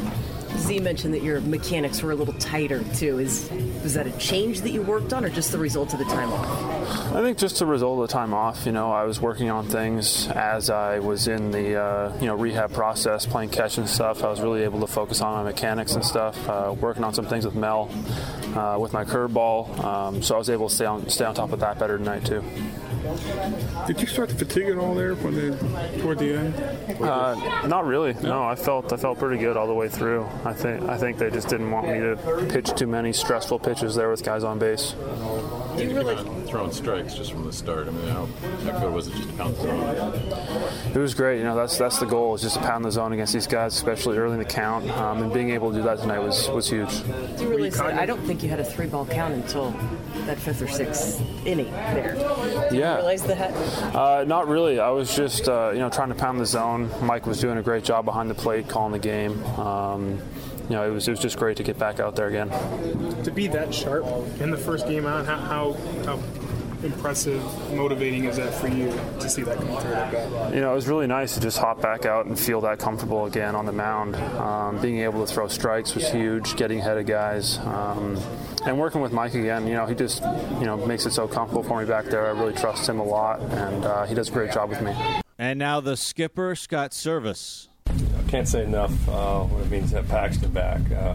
Z 0.57 0.81
mentioned 0.81 1.15
that 1.15 1.23
your 1.23 1.41
mechanics 1.41 2.03
were 2.03 2.11
a 2.11 2.17
little 2.17 2.35
tighter 2.35 2.83
too. 2.95 3.21
Is 3.21 3.49
was 3.83 3.95
that 3.95 4.07
a 4.07 4.13
change 4.19 4.61
that 4.63 4.71
you 4.71 4.83
worked 4.83 5.13
on, 5.13 5.25
or 5.25 5.29
just 5.29 5.53
the 5.53 5.59
result 5.59 5.93
of 5.93 6.01
the 6.01 6.05
time 6.07 6.33
off? 6.33 6.72
I 6.93 7.23
think 7.23 7.39
just 7.39 7.59
the 7.59 7.67
result 7.67 8.01
of 8.01 8.09
the 8.09 8.13
time 8.13 8.35
off. 8.35 8.67
You 8.67 8.73
know, 8.73 8.93
I 8.93 9.05
was 9.05 9.21
working 9.21 9.51
on 9.51 9.67
things 9.67 10.29
as 10.29 10.71
I 10.71 10.99
was 10.99 11.29
in 11.29 11.51
the 11.51 11.81
uh, 11.81 12.19
you 12.21 12.27
know 12.27 12.35
rehab 12.35 12.73
process, 12.73 13.25
playing 13.27 13.51
catch 13.51 13.79
and 13.79 13.89
stuff. 13.89 14.23
I 14.25 14.29
was 14.29 14.41
really 14.41 14.63
able 14.63 14.81
to 14.81 14.87
focus 14.87 15.21
on 15.21 15.33
my 15.33 15.51
mechanics 15.51 15.95
and 15.95 16.05
stuff, 16.05 16.49
uh, 16.49 16.75
working 16.79 17.05
on 17.05 17.15
some 17.15 17.27
things 17.27 17.45
with 17.45 17.55
Mel, 17.55 17.91
uh, 18.55 18.79
with 18.79 18.93
my 18.93 19.05
curveball. 19.05 19.83
Um, 19.83 20.23
so 20.23 20.35
I 20.35 20.39
was 20.39 20.51
able 20.51 20.69
to 20.69 20.75
stay 20.75 20.87
on 20.87 21.09
stay 21.09 21.25
on 21.25 21.35
top 21.35 21.53
of 21.53 21.61
that 21.61 21.79
better 21.79 21.97
tonight 21.99 22.25
too. 22.25 22.43
Did 23.87 24.01
you 24.01 24.07
start 24.07 24.29
to 24.29 24.37
fatigue 24.37 24.69
at 24.69 24.79
all 24.79 24.95
there 24.95 25.17
when 25.17 25.35
the, 25.35 25.99
toward 26.01 26.21
the 26.21 26.35
end? 26.35 27.03
Uh, 27.03 27.67
not 27.67 27.85
really. 27.85 28.15
No, 28.23 28.45
I 28.45 28.55
felt 28.55 28.93
I 28.93 28.97
felt 28.97 29.19
pretty 29.19 29.39
good 29.39 29.57
all 29.57 29.67
the 29.67 29.75
way 29.75 29.89
through. 29.89 30.25
I 30.45 30.53
think 30.53 30.89
I 30.89 30.97
think 30.97 31.19
they 31.19 31.29
just 31.31 31.49
didn't 31.49 31.71
want 31.71 31.89
me 31.89 31.95
to 31.95 32.47
pitch 32.49 32.73
too 32.75 32.87
many 32.87 33.13
stressful 33.13 33.59
pitches 33.59 33.97
there 33.97 34.09
with 34.09 34.23
guys 34.23 34.45
on 34.45 34.61
base. 34.61 34.95
Do 35.77 35.85
you 35.85 35.97
really 35.97 36.17
throwing 36.47 36.71
strikes 36.71 37.15
just 37.15 37.33
from 37.33 37.45
the 37.45 37.53
start? 37.53 37.89
I 37.89 37.91
mean, 37.91 38.07
how, 38.09 38.27
how 38.65 38.79
good 38.79 38.93
was 38.93 39.09
it 39.09 39.15
just 39.15 39.31
to 39.31 39.35
pound 39.37 39.57
the 39.57 39.63
zone? 39.63 40.95
It 40.95 40.99
was 40.99 41.15
great. 41.15 41.39
You 41.39 41.45
know, 41.45 41.57
that's 41.57 41.77
that's 41.79 41.99
the 41.99 42.07
goal 42.07 42.35
is 42.35 42.43
just 42.43 42.57
to 42.57 42.63
pound 42.63 42.85
the 42.85 42.93
zone 42.93 43.13
against 43.13 43.33
these 43.33 43.49
guys, 43.49 43.75
especially 43.75 44.17
early 44.17 44.35
in 44.35 44.39
the 44.39 44.45
count. 44.45 44.89
Um, 44.91 45.23
and 45.23 45.33
being 45.33 45.51
able 45.51 45.73
to 45.73 45.79
do 45.79 45.83
that 45.83 45.99
tonight 45.99 46.21
was 46.21 46.49
was 46.51 46.71
huge. 46.71 47.03
Do 47.37 47.45
you 47.45 47.51
realize 47.51 47.79
that 47.79 47.99
I 47.99 48.07
don't 48.07 48.23
think 48.27 48.45
you 48.45 48.49
had 48.49 48.61
a 48.61 48.65
three 48.65 48.87
ball 48.87 49.07
count 49.07 49.35
until 49.35 49.75
that 50.27 50.39
fifth 50.39 50.63
or 50.63 50.69
sixth 50.69 51.21
inning 51.47 51.71
there. 51.71 52.15
Do 52.73 52.79
yeah. 52.79 52.97
realize 52.97 53.23
that? 53.25 53.95
Uh, 53.95 54.25
not 54.25 54.49
really. 54.49 54.81
I 54.81 54.91
was 54.91 55.15
just 55.15 55.49
uh, 55.49 55.71
you 55.73 55.81
know 55.81 55.91
trying 55.91 56.09
to 56.09 56.15
pound 56.15 56.41
the 56.41 56.47
zone. 56.47 56.91
Mike 57.03 57.27
was 57.27 57.41
doing 57.41 57.59
a 57.59 57.63
great 57.63 57.85
job 57.85 58.05
behind 58.05 58.31
the 58.31 58.35
plate, 58.35 58.69
calling 58.69 58.93
the 58.93 58.99
game. 58.99 59.45
Um, 59.59 60.21
you 60.69 60.77
know, 60.77 60.89
it 60.89 60.91
was 60.91 61.07
it 61.07 61.11
was 61.11 61.21
just 61.21 61.39
great 61.39 61.59
to 61.59 61.63
get 61.63 61.79
back 61.79 62.01
out 62.01 62.17
there 62.17 62.29
again. 62.29 62.49
To 63.25 63.31
be 63.31 63.47
that 63.49 63.75
sharp 63.75 64.07
in 64.41 64.51
the 64.51 64.57
first 64.57 64.87
game 64.89 65.07
out, 65.07 65.27
how 65.27 65.37
how, 65.37 65.73
how 66.05 66.17
impressive, 66.85 67.43
motivating 67.73 68.25
is 68.25 68.37
that 68.37 68.53
for 68.55 68.69
you 68.69 68.91
to 69.21 69.29
see 69.29 69.43
that 69.43 69.57
come 69.59 69.67
through 69.67 69.91
like 69.93 70.11
that? 70.13 70.55
You 70.55 70.61
know, 70.61 70.73
it 70.73 70.75
was 70.75 70.89
really 70.89 71.07
nice 71.07 71.35
to 71.35 71.41
just 71.41 71.59
hop 71.59 71.81
back 71.81 72.07
out 72.07 72.27
and 72.27 72.39
feel 72.39 72.61
that 72.63 72.79
comfortable 72.79 73.27
again 73.27 73.55
on 73.55 73.67
the 73.67 73.73
mound. 73.73 74.17
Um, 74.17 74.81
being 74.81 74.99
able 74.99 75.25
to 75.25 75.33
throw 75.33 75.49
strikes 75.49 75.95
was 75.95 76.11
huge, 76.11 76.57
getting 76.57 76.81
ahead 76.81 76.99
of 76.99 77.07
guys. 77.07 77.59
Um, 77.59 78.19
and 78.65 78.79
working 78.79 79.01
with 79.01 79.13
Mike 79.13 79.35
again, 79.35 79.67
you 79.67 79.75
know, 79.75 79.87
he 79.87 79.95
just, 79.95 80.23
you 80.23 80.67
know, 80.67 80.77
makes 80.87 81.07
it 81.07 81.13
so 81.13 81.27
comfortable 81.27 81.63
for 81.63 81.81
me 81.81 81.87
back 81.87 82.07
there. 82.07 82.27
I 82.27 82.31
really 82.31 82.55
trust 82.55 82.89
him 82.89 83.01
a 83.01 83.05
lot, 83.05 83.41
and 83.41 83.85
uh, 83.85 84.05
he 84.05 84.15
does 84.15 84.29
a 84.29 84.33
great 84.33 84.53
job 84.53 84.71
with 84.71 84.81
me. 84.81 84.95
And 85.39 85.59
now 85.59 85.81
the 85.81 85.97
skipper, 85.97 86.55
Scott 86.55 86.93
Servais. 86.93 87.69
I 87.87 88.31
can't 88.31 88.49
say 88.49 88.65
enough 88.65 88.93
uh, 89.09 89.41
what 89.41 89.65
it 89.65 89.71
means 89.71 89.91
to 89.91 89.97
have 89.97 90.09
Paxton 90.09 90.51
back. 90.53 90.81
Uh, 90.91 91.15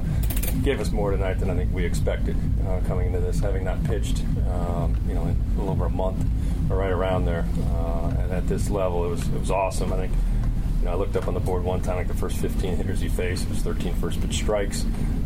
gave 0.64 0.80
us 0.80 0.92
more 0.92 1.12
tonight 1.12 1.36
than 1.36 1.50
I 1.50 1.56
think 1.56 1.74
we 1.74 1.86
expected 1.86 2.36
uh, 2.68 2.80
coming 2.88 3.08
into 3.08 3.20
this, 3.20 3.40
having 3.40 3.64
not 3.64 3.84
pitched, 3.84 4.24
um, 4.52 4.96
you 5.08 5.14
know, 5.14 5.24
in 5.24 5.30
a 5.56 5.60
little 5.60 5.70
over 5.72 5.86
a 5.86 5.90
month 5.90 6.26
or 6.70 6.78
right 6.78 6.92
around 6.92 7.26
there. 7.26 7.46
Uh, 7.72 8.14
and 8.20 8.32
at 8.32 8.48
this 8.48 8.70
level, 8.70 9.06
it 9.06 9.10
was 9.10 9.28
it 9.28 9.40
was 9.40 9.52
awesome. 9.52 9.94
I 9.94 9.98
think 9.98 10.14
You 10.80 10.86
know, 10.86 10.92
I 10.92 10.96
looked 10.96 11.16
up 11.16 11.28
on 11.28 11.34
the 11.34 11.40
board 11.40 11.64
one 11.64 11.82
time, 11.82 11.98
like 11.98 12.08
the 12.08 12.14
first 12.14 12.38
15 12.38 12.76
hitters 12.76 13.00
he 13.00 13.08
faced, 13.08 13.44
it 13.44 13.50
was 13.50 13.60
13 13.60 13.94
first 13.96 14.22
pitch 14.22 14.36
strikes. 14.36 14.86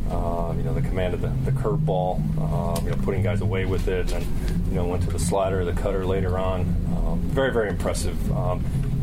Uh, 0.09 0.53
you 0.57 0.63
know, 0.63 0.73
the 0.73 0.81
command 0.81 1.13
of 1.13 1.21
the, 1.21 1.29
the 1.49 1.51
curveball, 1.51 2.19
uh, 2.37 2.81
you 2.83 2.89
know, 2.89 2.97
putting 3.03 3.23
guys 3.23 3.39
away 3.41 3.63
with 3.65 3.87
it, 3.87 4.11
and 4.11 4.25
you 4.67 4.75
know, 4.75 4.85
went 4.85 5.01
to 5.03 5.09
the 5.09 5.19
slider, 5.19 5.63
the 5.63 5.73
cutter 5.73 6.05
later 6.05 6.37
on. 6.37 6.61
Um, 6.97 7.19
very, 7.31 7.51
very 7.53 7.69
impressive. 7.69 8.17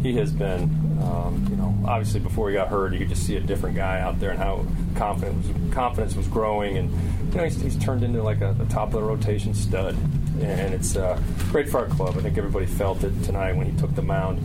He 0.03 0.15
has 0.15 0.33
been, 0.33 0.63
um, 1.03 1.47
you 1.51 1.57
know, 1.57 1.75
obviously 1.85 2.21
before 2.21 2.51
he 2.51 2.55
got 2.55 2.69
hurt, 2.69 2.93
you 2.93 2.99
could 3.01 3.09
just 3.09 3.27
see 3.27 3.37
a 3.37 3.41
different 3.41 3.75
guy 3.75 4.01
out 4.01 4.21
there 4.21 4.31
and 4.31 4.39
how 4.39 4.65
confidence 4.95 5.47
was, 5.49 5.75
confidence 5.75 6.15
was 6.15 6.29
growing, 6.29 6.77
and 6.79 6.91
you 7.31 7.37
know, 7.37 7.45
he's, 7.45 7.61
he's 7.61 7.77
turned 7.77 8.05
into 8.05 8.23
like 8.23 8.41
a, 8.41 8.57
a 8.61 8.67
top 8.67 8.89
of 8.89 8.93
the 8.95 9.03
rotation 9.03 9.55
stud, 9.55 9.97
and 10.41 10.73
it's 10.73 10.97
uh, 10.97 11.21
great 11.51 11.69
for 11.69 11.81
our 11.81 11.87
club. 11.87 12.17
I 12.17 12.21
think 12.21 12.39
everybody 12.39 12.67
felt 12.67 13.03
it 13.03 13.11
tonight 13.25 13.55
when 13.55 13.67
he 13.71 13.77
took 13.79 13.95
the 13.95 14.03
mound. 14.03 14.39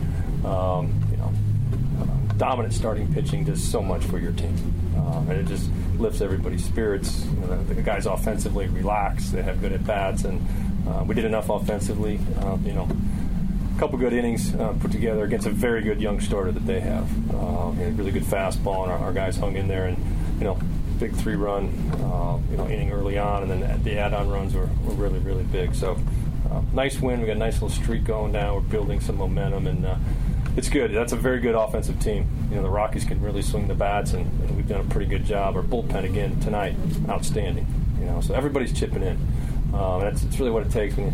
Um, 0.44 0.92
you 1.10 1.16
know, 1.16 1.32
uh, 2.00 2.32
dominant 2.36 2.74
starting 2.74 3.12
pitching 3.14 3.44
does 3.44 3.62
so 3.62 3.80
much 3.80 4.04
for 4.04 4.18
your 4.18 4.32
team, 4.32 4.56
um, 4.96 5.30
and 5.30 5.38
it 5.38 5.46
just 5.46 5.70
lifts 5.98 6.20
everybody's 6.20 6.64
spirits. 6.64 7.24
You 7.26 7.40
know, 7.40 7.62
the, 7.62 7.74
the, 7.74 7.82
guys 7.82 8.06
offensively 8.06 8.66
relax; 8.66 9.30
they 9.30 9.42
have 9.42 9.60
good 9.60 9.72
at 9.72 9.86
bats, 9.86 10.24
and 10.24 10.44
uh, 10.88 11.04
we 11.04 11.14
did 11.14 11.24
enough 11.24 11.48
offensively. 11.48 12.18
Uh, 12.40 12.58
you 12.64 12.72
know 12.72 12.88
couple 13.84 13.98
good 13.98 14.14
innings 14.14 14.54
uh, 14.54 14.74
put 14.80 14.90
together 14.90 15.24
against 15.24 15.46
a 15.46 15.50
very 15.50 15.82
good 15.82 16.00
young 16.00 16.18
starter 16.18 16.50
that 16.50 16.64
they 16.64 16.80
have. 16.80 17.06
Uh, 17.34 17.70
really 17.92 18.10
good 18.10 18.22
fastball, 18.22 18.84
and 18.84 18.92
our, 18.92 18.96
our, 18.96 19.12
guys 19.12 19.36
hung 19.36 19.56
in 19.56 19.68
there. 19.68 19.88
And 19.88 19.98
you 20.38 20.44
know, 20.44 20.58
big 20.98 21.14
three-run, 21.16 21.66
uh, 22.02 22.38
you 22.50 22.56
know, 22.56 22.66
inning 22.66 22.92
early 22.92 23.18
on, 23.18 23.42
and 23.42 23.52
then 23.52 23.82
the 23.82 23.98
add-on 23.98 24.30
runs 24.30 24.54
were, 24.54 24.70
were 24.84 24.94
really, 24.94 25.18
really 25.18 25.42
big. 25.42 25.74
So, 25.74 25.98
uh, 26.50 26.62
nice 26.72 26.98
win. 26.98 27.20
We 27.20 27.26
got 27.26 27.36
a 27.36 27.38
nice 27.38 27.60
little 27.60 27.68
streak 27.68 28.04
going 28.04 28.32
now. 28.32 28.54
We're 28.54 28.62
building 28.62 29.00
some 29.00 29.18
momentum, 29.18 29.66
and 29.66 29.84
uh, 29.84 29.96
it's 30.56 30.70
good. 30.70 30.90
That's 30.90 31.12
a 31.12 31.16
very 31.16 31.40
good 31.40 31.54
offensive 31.54 32.00
team. 32.00 32.26
You 32.48 32.56
know, 32.56 32.62
the 32.62 32.70
Rockies 32.70 33.04
can 33.04 33.20
really 33.20 33.42
swing 33.42 33.68
the 33.68 33.74
bats, 33.74 34.14
and, 34.14 34.24
and 34.44 34.56
we've 34.56 34.66
done 34.66 34.80
a 34.80 34.88
pretty 34.88 35.10
good 35.10 35.26
job. 35.26 35.56
Our 35.56 35.62
bullpen 35.62 36.04
again 36.04 36.40
tonight, 36.40 36.74
outstanding. 37.10 37.66
You 38.00 38.06
know, 38.06 38.22
so 38.22 38.32
everybody's 38.32 38.72
chipping 38.72 39.02
in. 39.02 39.18
Um, 39.74 40.00
that's, 40.00 40.22
that's 40.22 40.38
really 40.38 40.52
what 40.52 40.66
it 40.66 40.72
takes 40.72 40.96
when 40.96 41.08
you 41.08 41.12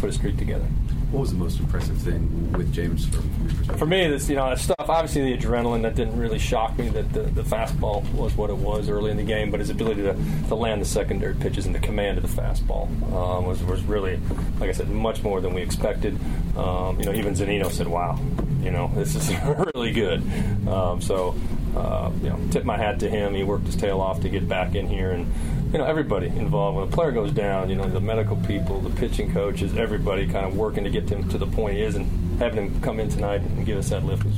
put 0.00 0.08
a 0.08 0.12
streak 0.14 0.38
together. 0.38 0.64
What 1.10 1.20
was 1.20 1.30
the 1.32 1.38
most 1.38 1.58
impressive 1.58 1.96
thing 1.96 2.52
with 2.52 2.70
James 2.70 3.06
from 3.06 3.24
your 3.40 3.48
perspective? 3.48 3.78
For 3.78 3.86
me, 3.86 4.08
this 4.08 4.28
you 4.28 4.36
know 4.36 4.54
stuff. 4.56 4.76
Obviously, 4.78 5.34
the 5.34 5.42
adrenaline 5.42 5.80
that 5.82 5.94
didn't 5.94 6.18
really 6.18 6.38
shock 6.38 6.78
me 6.78 6.90
that 6.90 7.10
the, 7.14 7.22
the 7.22 7.42
fastball 7.42 8.06
was 8.12 8.34
what 8.36 8.50
it 8.50 8.56
was 8.56 8.90
early 8.90 9.10
in 9.10 9.16
the 9.16 9.22
game, 9.22 9.50
but 9.50 9.58
his 9.58 9.70
ability 9.70 10.02
to, 10.02 10.14
to 10.48 10.54
land 10.54 10.82
the 10.82 10.86
secondary 10.86 11.34
pitches 11.34 11.64
and 11.64 11.74
the 11.74 11.78
command 11.78 12.18
of 12.18 12.22
the 12.22 12.42
fastball 12.42 12.88
um, 13.14 13.46
was 13.46 13.62
was 13.62 13.82
really, 13.84 14.20
like 14.60 14.68
I 14.68 14.72
said, 14.72 14.90
much 14.90 15.22
more 15.22 15.40
than 15.40 15.54
we 15.54 15.62
expected. 15.62 16.18
Um, 16.58 16.98
you 16.98 17.06
know, 17.06 17.14
even 17.14 17.32
Zunino 17.32 17.70
said, 17.70 17.88
"Wow, 17.88 18.20
you 18.60 18.70
know, 18.70 18.90
this 18.94 19.14
is 19.14 19.34
really 19.74 19.92
good." 19.92 20.20
Um, 20.68 21.00
so, 21.00 21.34
uh, 21.76 22.10
you 22.22 22.30
know, 22.30 22.38
tip 22.50 22.64
my 22.64 22.76
hat 22.76 23.00
to 23.00 23.10
him. 23.10 23.34
He 23.34 23.42
worked 23.42 23.66
his 23.66 23.76
tail 23.76 24.00
off 24.00 24.20
to 24.22 24.28
get 24.28 24.48
back 24.48 24.74
in 24.74 24.88
here 24.88 25.12
and 25.12 25.32
you 25.72 25.78
know 25.78 25.84
everybody 25.84 26.28
involved. 26.28 26.76
When 26.76 26.88
a 26.88 26.90
player 26.90 27.12
goes 27.12 27.32
down, 27.32 27.68
you 27.68 27.76
know 27.76 27.88
the 27.88 28.00
medical 28.00 28.36
people, 28.36 28.80
the 28.80 28.90
pitching 28.90 29.32
coaches, 29.32 29.76
everybody 29.76 30.26
kind 30.26 30.46
of 30.46 30.56
working 30.56 30.84
to 30.84 30.90
get 30.90 31.08
him 31.08 31.28
to 31.28 31.38
the 31.38 31.46
point 31.46 31.76
he 31.76 31.82
is, 31.82 31.94
and 31.94 32.38
having 32.38 32.66
him 32.66 32.80
come 32.80 33.00
in 33.00 33.08
tonight 33.08 33.42
and 33.42 33.66
give 33.66 33.76
us 33.76 33.90
that 33.90 34.04
lift 34.04 34.24
was 34.24 34.34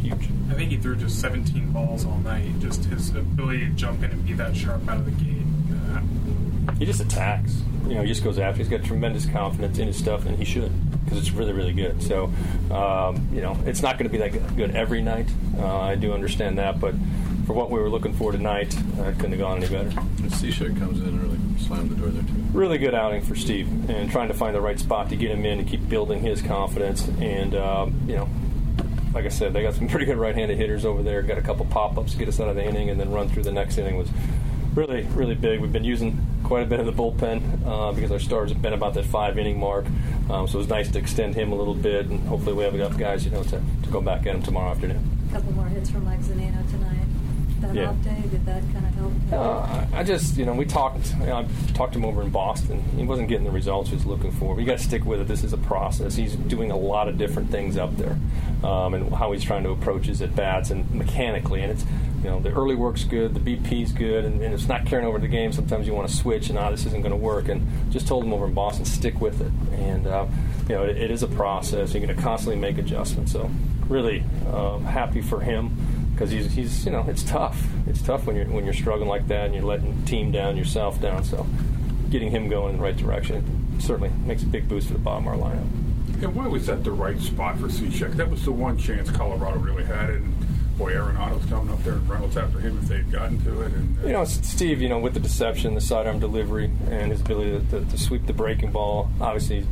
huge. 0.00 0.28
I 0.50 0.54
think 0.54 0.70
he 0.70 0.78
threw 0.78 0.96
just 0.96 1.20
17 1.20 1.70
balls 1.70 2.06
all 2.06 2.18
night. 2.18 2.58
Just 2.60 2.84
his 2.84 3.14
ability 3.14 3.66
to 3.66 3.72
jump 3.72 4.02
in 4.02 4.10
and 4.10 4.26
be 4.26 4.32
that 4.34 4.56
sharp 4.56 4.88
out 4.88 4.98
of 4.98 5.04
the 5.04 5.24
gate. 5.24 5.42
Uh, 5.70 6.72
he 6.74 6.86
just 6.86 7.00
attacks. 7.00 7.62
You 7.86 7.94
know, 7.94 8.02
he 8.02 8.08
just 8.08 8.24
goes 8.24 8.38
after. 8.38 8.58
He's 8.58 8.68
got 8.68 8.82
tremendous 8.82 9.26
confidence 9.26 9.78
in 9.78 9.86
his 9.86 9.96
stuff, 9.96 10.24
and 10.26 10.38
he 10.38 10.44
should 10.44 10.72
because 11.10 11.26
it's 11.26 11.36
really, 11.36 11.52
really 11.52 11.72
good. 11.72 12.00
So, 12.02 12.32
um, 12.70 13.28
you 13.32 13.40
know, 13.40 13.58
it's 13.66 13.82
not 13.82 13.98
going 13.98 14.08
to 14.08 14.12
be 14.12 14.18
that 14.18 14.56
good 14.56 14.76
every 14.76 15.02
night. 15.02 15.28
Uh, 15.58 15.80
I 15.80 15.96
do 15.96 16.12
understand 16.12 16.58
that, 16.58 16.78
but 16.78 16.94
for 17.46 17.52
what 17.52 17.68
we 17.68 17.80
were 17.80 17.88
looking 17.88 18.12
for 18.12 18.30
tonight, 18.30 18.76
uh, 18.98 19.04
it 19.04 19.16
couldn't 19.16 19.32
have 19.32 19.40
gone 19.40 19.56
any 19.58 19.68
better. 19.68 19.90
Cishek 20.28 20.78
comes 20.78 21.00
in 21.00 21.08
and 21.08 21.20
really 21.20 21.58
slammed 21.58 21.90
the 21.90 21.96
door 21.96 22.10
there 22.10 22.22
too. 22.22 22.44
Really 22.52 22.78
good 22.78 22.94
outing 22.94 23.22
for 23.22 23.34
Steve, 23.34 23.90
and 23.90 24.08
trying 24.08 24.28
to 24.28 24.34
find 24.34 24.54
the 24.54 24.60
right 24.60 24.78
spot 24.78 25.08
to 25.08 25.16
get 25.16 25.32
him 25.32 25.44
in 25.44 25.58
and 25.58 25.68
keep 25.68 25.88
building 25.88 26.20
his 26.20 26.40
confidence. 26.40 27.08
And 27.20 27.56
um, 27.56 28.00
you 28.06 28.14
know, 28.14 28.28
like 29.12 29.24
I 29.24 29.30
said, 29.30 29.52
they 29.52 29.62
got 29.62 29.74
some 29.74 29.88
pretty 29.88 30.06
good 30.06 30.16
right-handed 30.16 30.56
hitters 30.56 30.84
over 30.84 31.02
there. 31.02 31.22
Got 31.22 31.38
a 31.38 31.42
couple 31.42 31.66
pop-ups 31.66 32.12
to 32.12 32.18
get 32.18 32.28
us 32.28 32.38
out 32.38 32.48
of 32.48 32.54
the 32.54 32.64
inning, 32.64 32.88
and 32.88 33.00
then 33.00 33.10
run 33.10 33.28
through 33.28 33.42
the 33.42 33.52
next 33.52 33.78
inning 33.78 33.96
was 33.96 34.08
really, 34.80 35.02
really 35.14 35.34
big. 35.34 35.60
We've 35.60 35.72
been 35.72 35.84
using 35.84 36.18
quite 36.42 36.62
a 36.62 36.66
bit 36.66 36.80
of 36.80 36.86
the 36.86 36.92
bullpen 36.92 37.66
uh, 37.66 37.92
because 37.92 38.10
our 38.10 38.18
stars 38.18 38.50
have 38.50 38.62
been 38.62 38.72
about 38.72 38.94
that 38.94 39.04
five-inning 39.04 39.58
mark. 39.58 39.84
Um, 40.30 40.48
so 40.48 40.56
it 40.56 40.62
was 40.62 40.68
nice 40.68 40.90
to 40.92 40.98
extend 40.98 41.34
him 41.34 41.52
a 41.52 41.54
little 41.54 41.74
bit, 41.74 42.06
and 42.06 42.20
hopefully 42.26 42.54
we 42.54 42.64
have 42.64 42.74
enough 42.74 42.96
guys, 42.96 43.24
you 43.24 43.30
know, 43.30 43.42
to, 43.44 43.60
to 43.82 43.90
go 43.90 44.00
back 44.00 44.26
at 44.26 44.34
him 44.34 44.42
tomorrow 44.42 44.70
afternoon. 44.70 45.04
A 45.28 45.34
couple 45.34 45.52
more 45.52 45.66
hits 45.66 45.90
from 45.90 46.04
Mike 46.04 46.20
Zunino 46.20 46.68
tonight 46.70 47.06
that 47.60 47.74
yeah. 47.74 47.90
off 47.90 48.02
day? 48.02 48.22
Did 48.30 48.46
that 48.46 48.62
kind 48.72 48.86
of 48.86 48.94
help? 48.94 49.12
Uh, 49.32 49.86
I 49.92 50.02
just, 50.02 50.36
you 50.36 50.44
know, 50.44 50.54
we 50.54 50.64
talked. 50.64 51.12
You 51.20 51.26
know, 51.26 51.36
I 51.38 51.72
talked 51.72 51.92
to 51.92 51.98
him 51.98 52.04
over 52.04 52.22
in 52.22 52.30
Boston. 52.30 52.82
He 52.96 53.04
wasn't 53.04 53.28
getting 53.28 53.44
the 53.44 53.50
results 53.50 53.90
he 53.90 53.96
was 53.96 54.06
looking 54.06 54.32
for. 54.32 54.54
But 54.54 54.62
you 54.62 54.66
got 54.66 54.78
to 54.78 54.84
stick 54.84 55.04
with 55.04 55.20
it. 55.20 55.28
This 55.28 55.44
is 55.44 55.52
a 55.52 55.58
process. 55.58 56.14
He's 56.14 56.34
doing 56.34 56.70
a 56.70 56.76
lot 56.76 57.08
of 57.08 57.18
different 57.18 57.50
things 57.50 57.76
up 57.76 57.96
there, 57.96 58.18
um, 58.64 58.94
and 58.94 59.14
how 59.14 59.32
he's 59.32 59.44
trying 59.44 59.62
to 59.64 59.70
approach 59.70 60.06
his 60.06 60.22
at 60.22 60.34
bats 60.34 60.70
and 60.70 60.90
mechanically. 60.92 61.62
And 61.62 61.72
it's, 61.72 61.84
you 62.22 62.28
know, 62.28 62.38
the 62.38 62.50
early 62.50 62.74
work's 62.74 63.04
good, 63.04 63.34
the 63.34 63.40
BP's 63.40 63.92
good, 63.92 64.24
and, 64.24 64.42
and 64.42 64.52
it's 64.52 64.68
not 64.68 64.84
carrying 64.84 65.08
over 65.08 65.18
to 65.18 65.22
the 65.22 65.28
game. 65.28 65.52
Sometimes 65.52 65.86
you 65.86 65.94
want 65.94 66.08
to 66.08 66.14
switch, 66.14 66.50
and 66.50 66.58
ah, 66.58 66.70
this 66.70 66.84
isn't 66.86 67.00
going 67.00 67.12
to 67.12 67.16
work. 67.16 67.48
And 67.48 67.66
just 67.90 68.06
told 68.06 68.24
him 68.24 68.32
over 68.32 68.44
in 68.44 68.52
Boston, 68.52 68.84
stick 68.84 69.20
with 69.20 69.40
it. 69.40 69.52
And 69.78 70.06
uh, 70.06 70.26
you 70.68 70.74
know, 70.74 70.84
it, 70.84 70.96
it 70.98 71.10
is 71.10 71.22
a 71.22 71.28
process. 71.28 71.94
You're 71.94 72.04
going 72.04 72.14
to 72.14 72.22
constantly 72.22 72.60
make 72.60 72.78
adjustments. 72.78 73.32
So 73.32 73.50
really 73.88 74.22
um, 74.52 74.84
happy 74.84 75.20
for 75.20 75.40
him 75.40 75.74
because 76.12 76.30
he's, 76.30 76.52
he's 76.52 76.84
you 76.84 76.92
know 76.92 77.04
it's 77.08 77.22
tough. 77.22 77.62
It's 77.86 78.02
tough 78.02 78.26
when 78.26 78.36
you're 78.36 78.44
when 78.46 78.64
you're 78.64 78.74
struggling 78.74 79.08
like 79.08 79.26
that 79.28 79.46
and 79.46 79.54
you're 79.54 79.64
letting 79.64 80.04
team 80.04 80.30
down, 80.30 80.56
yourself 80.56 81.00
down. 81.00 81.24
So 81.24 81.46
getting 82.10 82.30
him 82.30 82.48
going 82.48 82.74
in 82.74 82.76
the 82.76 82.82
right 82.82 82.96
direction 82.96 83.80
certainly 83.80 84.10
makes 84.26 84.42
a 84.42 84.46
big 84.46 84.68
boost 84.68 84.88
for 84.88 84.92
the 84.92 84.98
bottom 84.98 85.26
of 85.26 85.40
our 85.40 85.50
lineup. 85.50 85.66
And 86.22 86.34
why 86.34 86.46
was 86.46 86.66
that 86.66 86.84
the 86.84 86.92
right 86.92 87.18
spot 87.18 87.58
for 87.58 87.68
Cishek? 87.68 88.12
That 88.16 88.28
was 88.28 88.44
the 88.44 88.52
one 88.52 88.76
chance 88.76 89.10
Colorado 89.10 89.58
really 89.58 89.84
had, 89.84 90.10
and 90.10 90.39
boy, 90.80 90.94
Arenado's 90.94 91.44
coming 91.44 91.72
up 91.72 91.84
there 91.84 91.92
and 91.92 92.08
Reynolds 92.08 92.38
after 92.38 92.58
him 92.58 92.78
if 92.78 92.88
they'd 92.88 93.12
gotten 93.12 93.42
to 93.44 93.60
it. 93.60 93.72
And, 93.72 93.98
uh, 94.02 94.06
you 94.06 94.12
know, 94.14 94.24
Steve, 94.24 94.80
you 94.80 94.88
know, 94.88 94.98
with 94.98 95.12
the 95.12 95.20
deception, 95.20 95.74
the 95.74 95.80
sidearm 95.80 96.18
delivery, 96.18 96.70
and 96.90 97.12
his 97.12 97.20
ability 97.20 97.50
to, 97.50 97.80
to, 97.80 97.90
to 97.90 97.98
sweep 97.98 98.26
the 98.26 98.32
breaking 98.32 98.72
ball, 98.72 99.10
obviously 99.20 99.66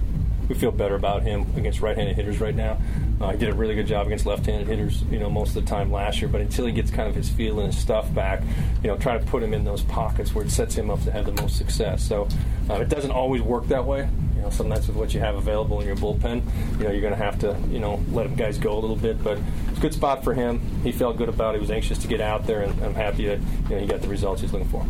we 0.50 0.55
feel 0.55 0.71
better 0.71 0.95
about 0.95 1.23
him 1.23 1.47
against 1.57 1.81
right-handed 1.81 2.15
hitters 2.15 2.41
right 2.41 2.55
now. 2.55 2.79
Uh, 3.21 3.31
he 3.31 3.38
did 3.38 3.49
a 3.49 3.55
really 3.55 3.75
good 3.75 3.87
job 3.87 4.07
against 4.07 4.27
left-handed 4.27 4.67
hitters, 4.67 5.03
you 5.11 5.19
know, 5.19 5.31
most 5.31 5.57
of 5.57 5.65
the 5.65 5.69
time 5.69 5.91
last 5.91 6.21
year. 6.21 6.29
But 6.29 6.43
until 6.43 6.67
he 6.67 6.73
gets 6.73 6.91
kind 6.91 7.09
of 7.09 7.15
his 7.15 7.29
feel 7.29 7.59
and 7.59 7.73
his 7.73 7.81
stuff 7.81 8.12
back, 8.15 8.43
you 8.83 8.88
know, 8.88 8.97
try 8.97 9.17
to 9.17 9.25
put 9.27 9.43
him 9.43 9.53
in 9.53 9.65
those 9.65 9.83
pockets 9.83 10.35
where 10.35 10.45
it 10.45 10.50
sets 10.50 10.75
him 10.75 10.91
up 10.91 11.03
to 11.05 11.11
have 11.11 11.25
the 11.25 11.43
most 11.43 11.57
success. 11.57 12.03
So 12.07 12.29
uh, 12.71 12.75
it 12.75 12.88
doesn't 12.88 13.11
always 13.11 13.43
work 13.43 13.67
that 13.69 13.85
way. 13.85 14.09
You 14.38 14.45
know, 14.45 14.50
sometimes 14.50 14.87
with 14.87 14.97
what 14.97 15.12
you 15.12 15.21
have 15.21 15.35
available 15.35 15.80
in 15.80 15.87
your 15.87 15.97
bullpen, 15.97 16.42
you 16.78 16.85
know, 16.85 16.90
you're 16.90 17.00
going 17.00 17.12
to 17.12 17.16
have 17.16 17.38
to, 17.40 17.59
you 17.71 17.80
know, 17.80 18.00
let 18.12 18.35
guys 18.37 18.57
go 18.57 18.78
a 18.78 18.80
little 18.80 18.97
bit. 18.97 19.23
But 19.23 19.38
it's 19.68 19.78
a 19.78 19.80
good 19.80 19.92
spot 19.92 20.25
for 20.25 20.33
him. 20.33 20.61
He 20.85 20.92
felt 20.92 21.16
good 21.16 21.28
about 21.28 21.54
it. 21.54 21.59
He 21.59 21.61
was 21.61 21.73
anxious 21.73 21.99
to 21.99 22.09
get 22.09 22.21
out 22.21 22.47
there, 22.47 22.62
and 22.62 22.85
I'm 22.85 22.95
happy 22.95 23.26
that 23.26 23.40
you 23.40 23.68
know 23.71 23.78
he 23.80 23.87
got 23.87 24.00
the 24.00 24.09
results 24.09 24.40
he's 24.40 24.52
looking 24.52 24.68
for. 24.68 24.87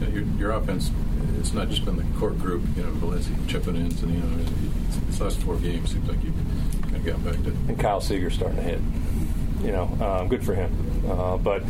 Yeah, 0.00 0.08
your, 0.08 0.24
your 0.36 0.50
offense 0.50 0.90
it's 1.44 1.52
not 1.52 1.68
just 1.68 1.84
been 1.84 1.96
the 1.96 2.18
core 2.18 2.30
group, 2.30 2.62
you 2.74 2.82
know, 2.82 2.90
Valencia 2.92 3.34
chipping 3.46 3.76
in, 3.76 3.82
and 3.82 4.00
you 4.00 4.18
know, 4.18 4.44
it's, 5.08 5.20
last 5.20 5.38
four 5.42 5.56
games 5.56 5.92
seems 5.92 6.08
like 6.08 6.22
you've 6.24 6.34
kind 6.82 6.96
of 6.96 7.04
gotten 7.04 7.22
back 7.22 7.42
to. 7.44 7.50
And 7.68 7.78
Kyle 7.78 8.00
Seager 8.00 8.30
starting 8.30 8.56
to 8.56 8.62
hit. 8.62 8.80
You 9.62 9.72
know, 9.72 9.84
um, 10.00 10.28
good 10.28 10.44
for 10.44 10.54
him. 10.54 10.72
Uh, 11.08 11.36
but 11.36 11.62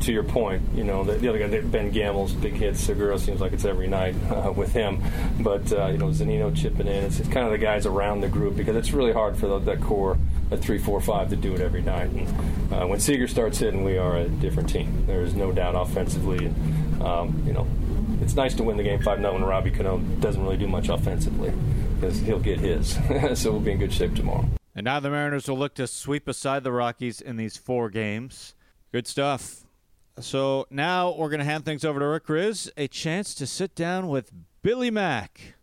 to 0.00 0.12
your 0.12 0.22
point, 0.22 0.62
you 0.74 0.84
know, 0.84 1.04
the, 1.04 1.12
the 1.14 1.28
other 1.28 1.38
guy, 1.38 1.60
Ben 1.60 1.90
Gamel's 1.90 2.32
big 2.32 2.54
hit. 2.54 2.76
Segura 2.76 3.18
seems 3.18 3.40
like 3.40 3.52
it's 3.52 3.64
every 3.64 3.86
night 3.88 4.14
uh, 4.30 4.52
with 4.52 4.72
him. 4.72 5.02
But 5.40 5.70
uh, 5.72 5.88
you 5.88 5.98
know, 5.98 6.06
Zunino 6.06 6.54
chipping 6.54 6.86
in. 6.86 7.04
It's, 7.04 7.20
it's, 7.20 7.28
kind 7.28 7.46
of 7.46 7.52
the 7.52 7.58
guys 7.58 7.86
around 7.86 8.20
the 8.20 8.28
group 8.28 8.56
because 8.56 8.76
it's 8.76 8.92
really 8.92 9.12
hard 9.12 9.36
for 9.36 9.46
the, 9.46 9.58
that 9.60 9.80
core, 9.80 10.18
that 10.48 10.58
three, 10.58 10.78
four, 10.78 11.00
five, 11.00 11.30
to 11.30 11.36
do 11.36 11.54
it 11.54 11.60
every 11.60 11.82
night. 11.82 12.10
And 12.10 12.72
uh, 12.72 12.86
when 12.86 13.00
Seager 13.00 13.28
starts 13.28 13.58
hitting, 13.58 13.84
we 13.84 13.98
are 13.98 14.16
a 14.16 14.28
different 14.28 14.68
team. 14.68 15.04
There 15.06 15.22
is 15.22 15.34
no 15.34 15.52
doubt 15.52 15.74
offensively. 15.76 16.46
And, 16.46 17.02
um, 17.02 17.42
you 17.46 17.52
know, 17.52 17.66
it's 18.20 18.34
nice 18.34 18.54
to 18.54 18.62
win 18.62 18.76
the 18.76 18.82
game 18.82 19.02
5 19.02 19.18
0 19.18 19.32
when 19.32 19.44
Robbie 19.44 19.70
Cano 19.70 19.98
doesn't 20.20 20.42
really 20.42 20.56
do 20.56 20.66
much 20.66 20.88
offensively 20.88 21.52
because 21.94 22.18
he'll 22.20 22.40
get 22.40 22.58
his. 22.58 22.94
so 23.34 23.52
we'll 23.52 23.60
be 23.60 23.72
in 23.72 23.78
good 23.78 23.92
shape 23.92 24.14
tomorrow. 24.14 24.48
And 24.74 24.84
now 24.84 25.00
the 25.00 25.10
Mariners 25.10 25.48
will 25.48 25.58
look 25.58 25.74
to 25.74 25.86
sweep 25.86 26.28
aside 26.28 26.64
the 26.64 26.72
Rockies 26.72 27.20
in 27.20 27.36
these 27.36 27.56
four 27.56 27.90
games. 27.90 28.54
Good 28.92 29.06
stuff. 29.06 29.64
So 30.18 30.66
now 30.68 31.14
we're 31.14 31.28
going 31.28 31.38
to 31.38 31.44
hand 31.44 31.64
things 31.64 31.84
over 31.84 32.00
to 32.00 32.06
Rick 32.06 32.26
Rizzs, 32.26 32.68
a 32.76 32.88
chance 32.88 33.34
to 33.36 33.46
sit 33.46 33.76
down 33.76 34.08
with 34.08 34.32
Billy 34.62 34.90
Mack. 34.90 35.54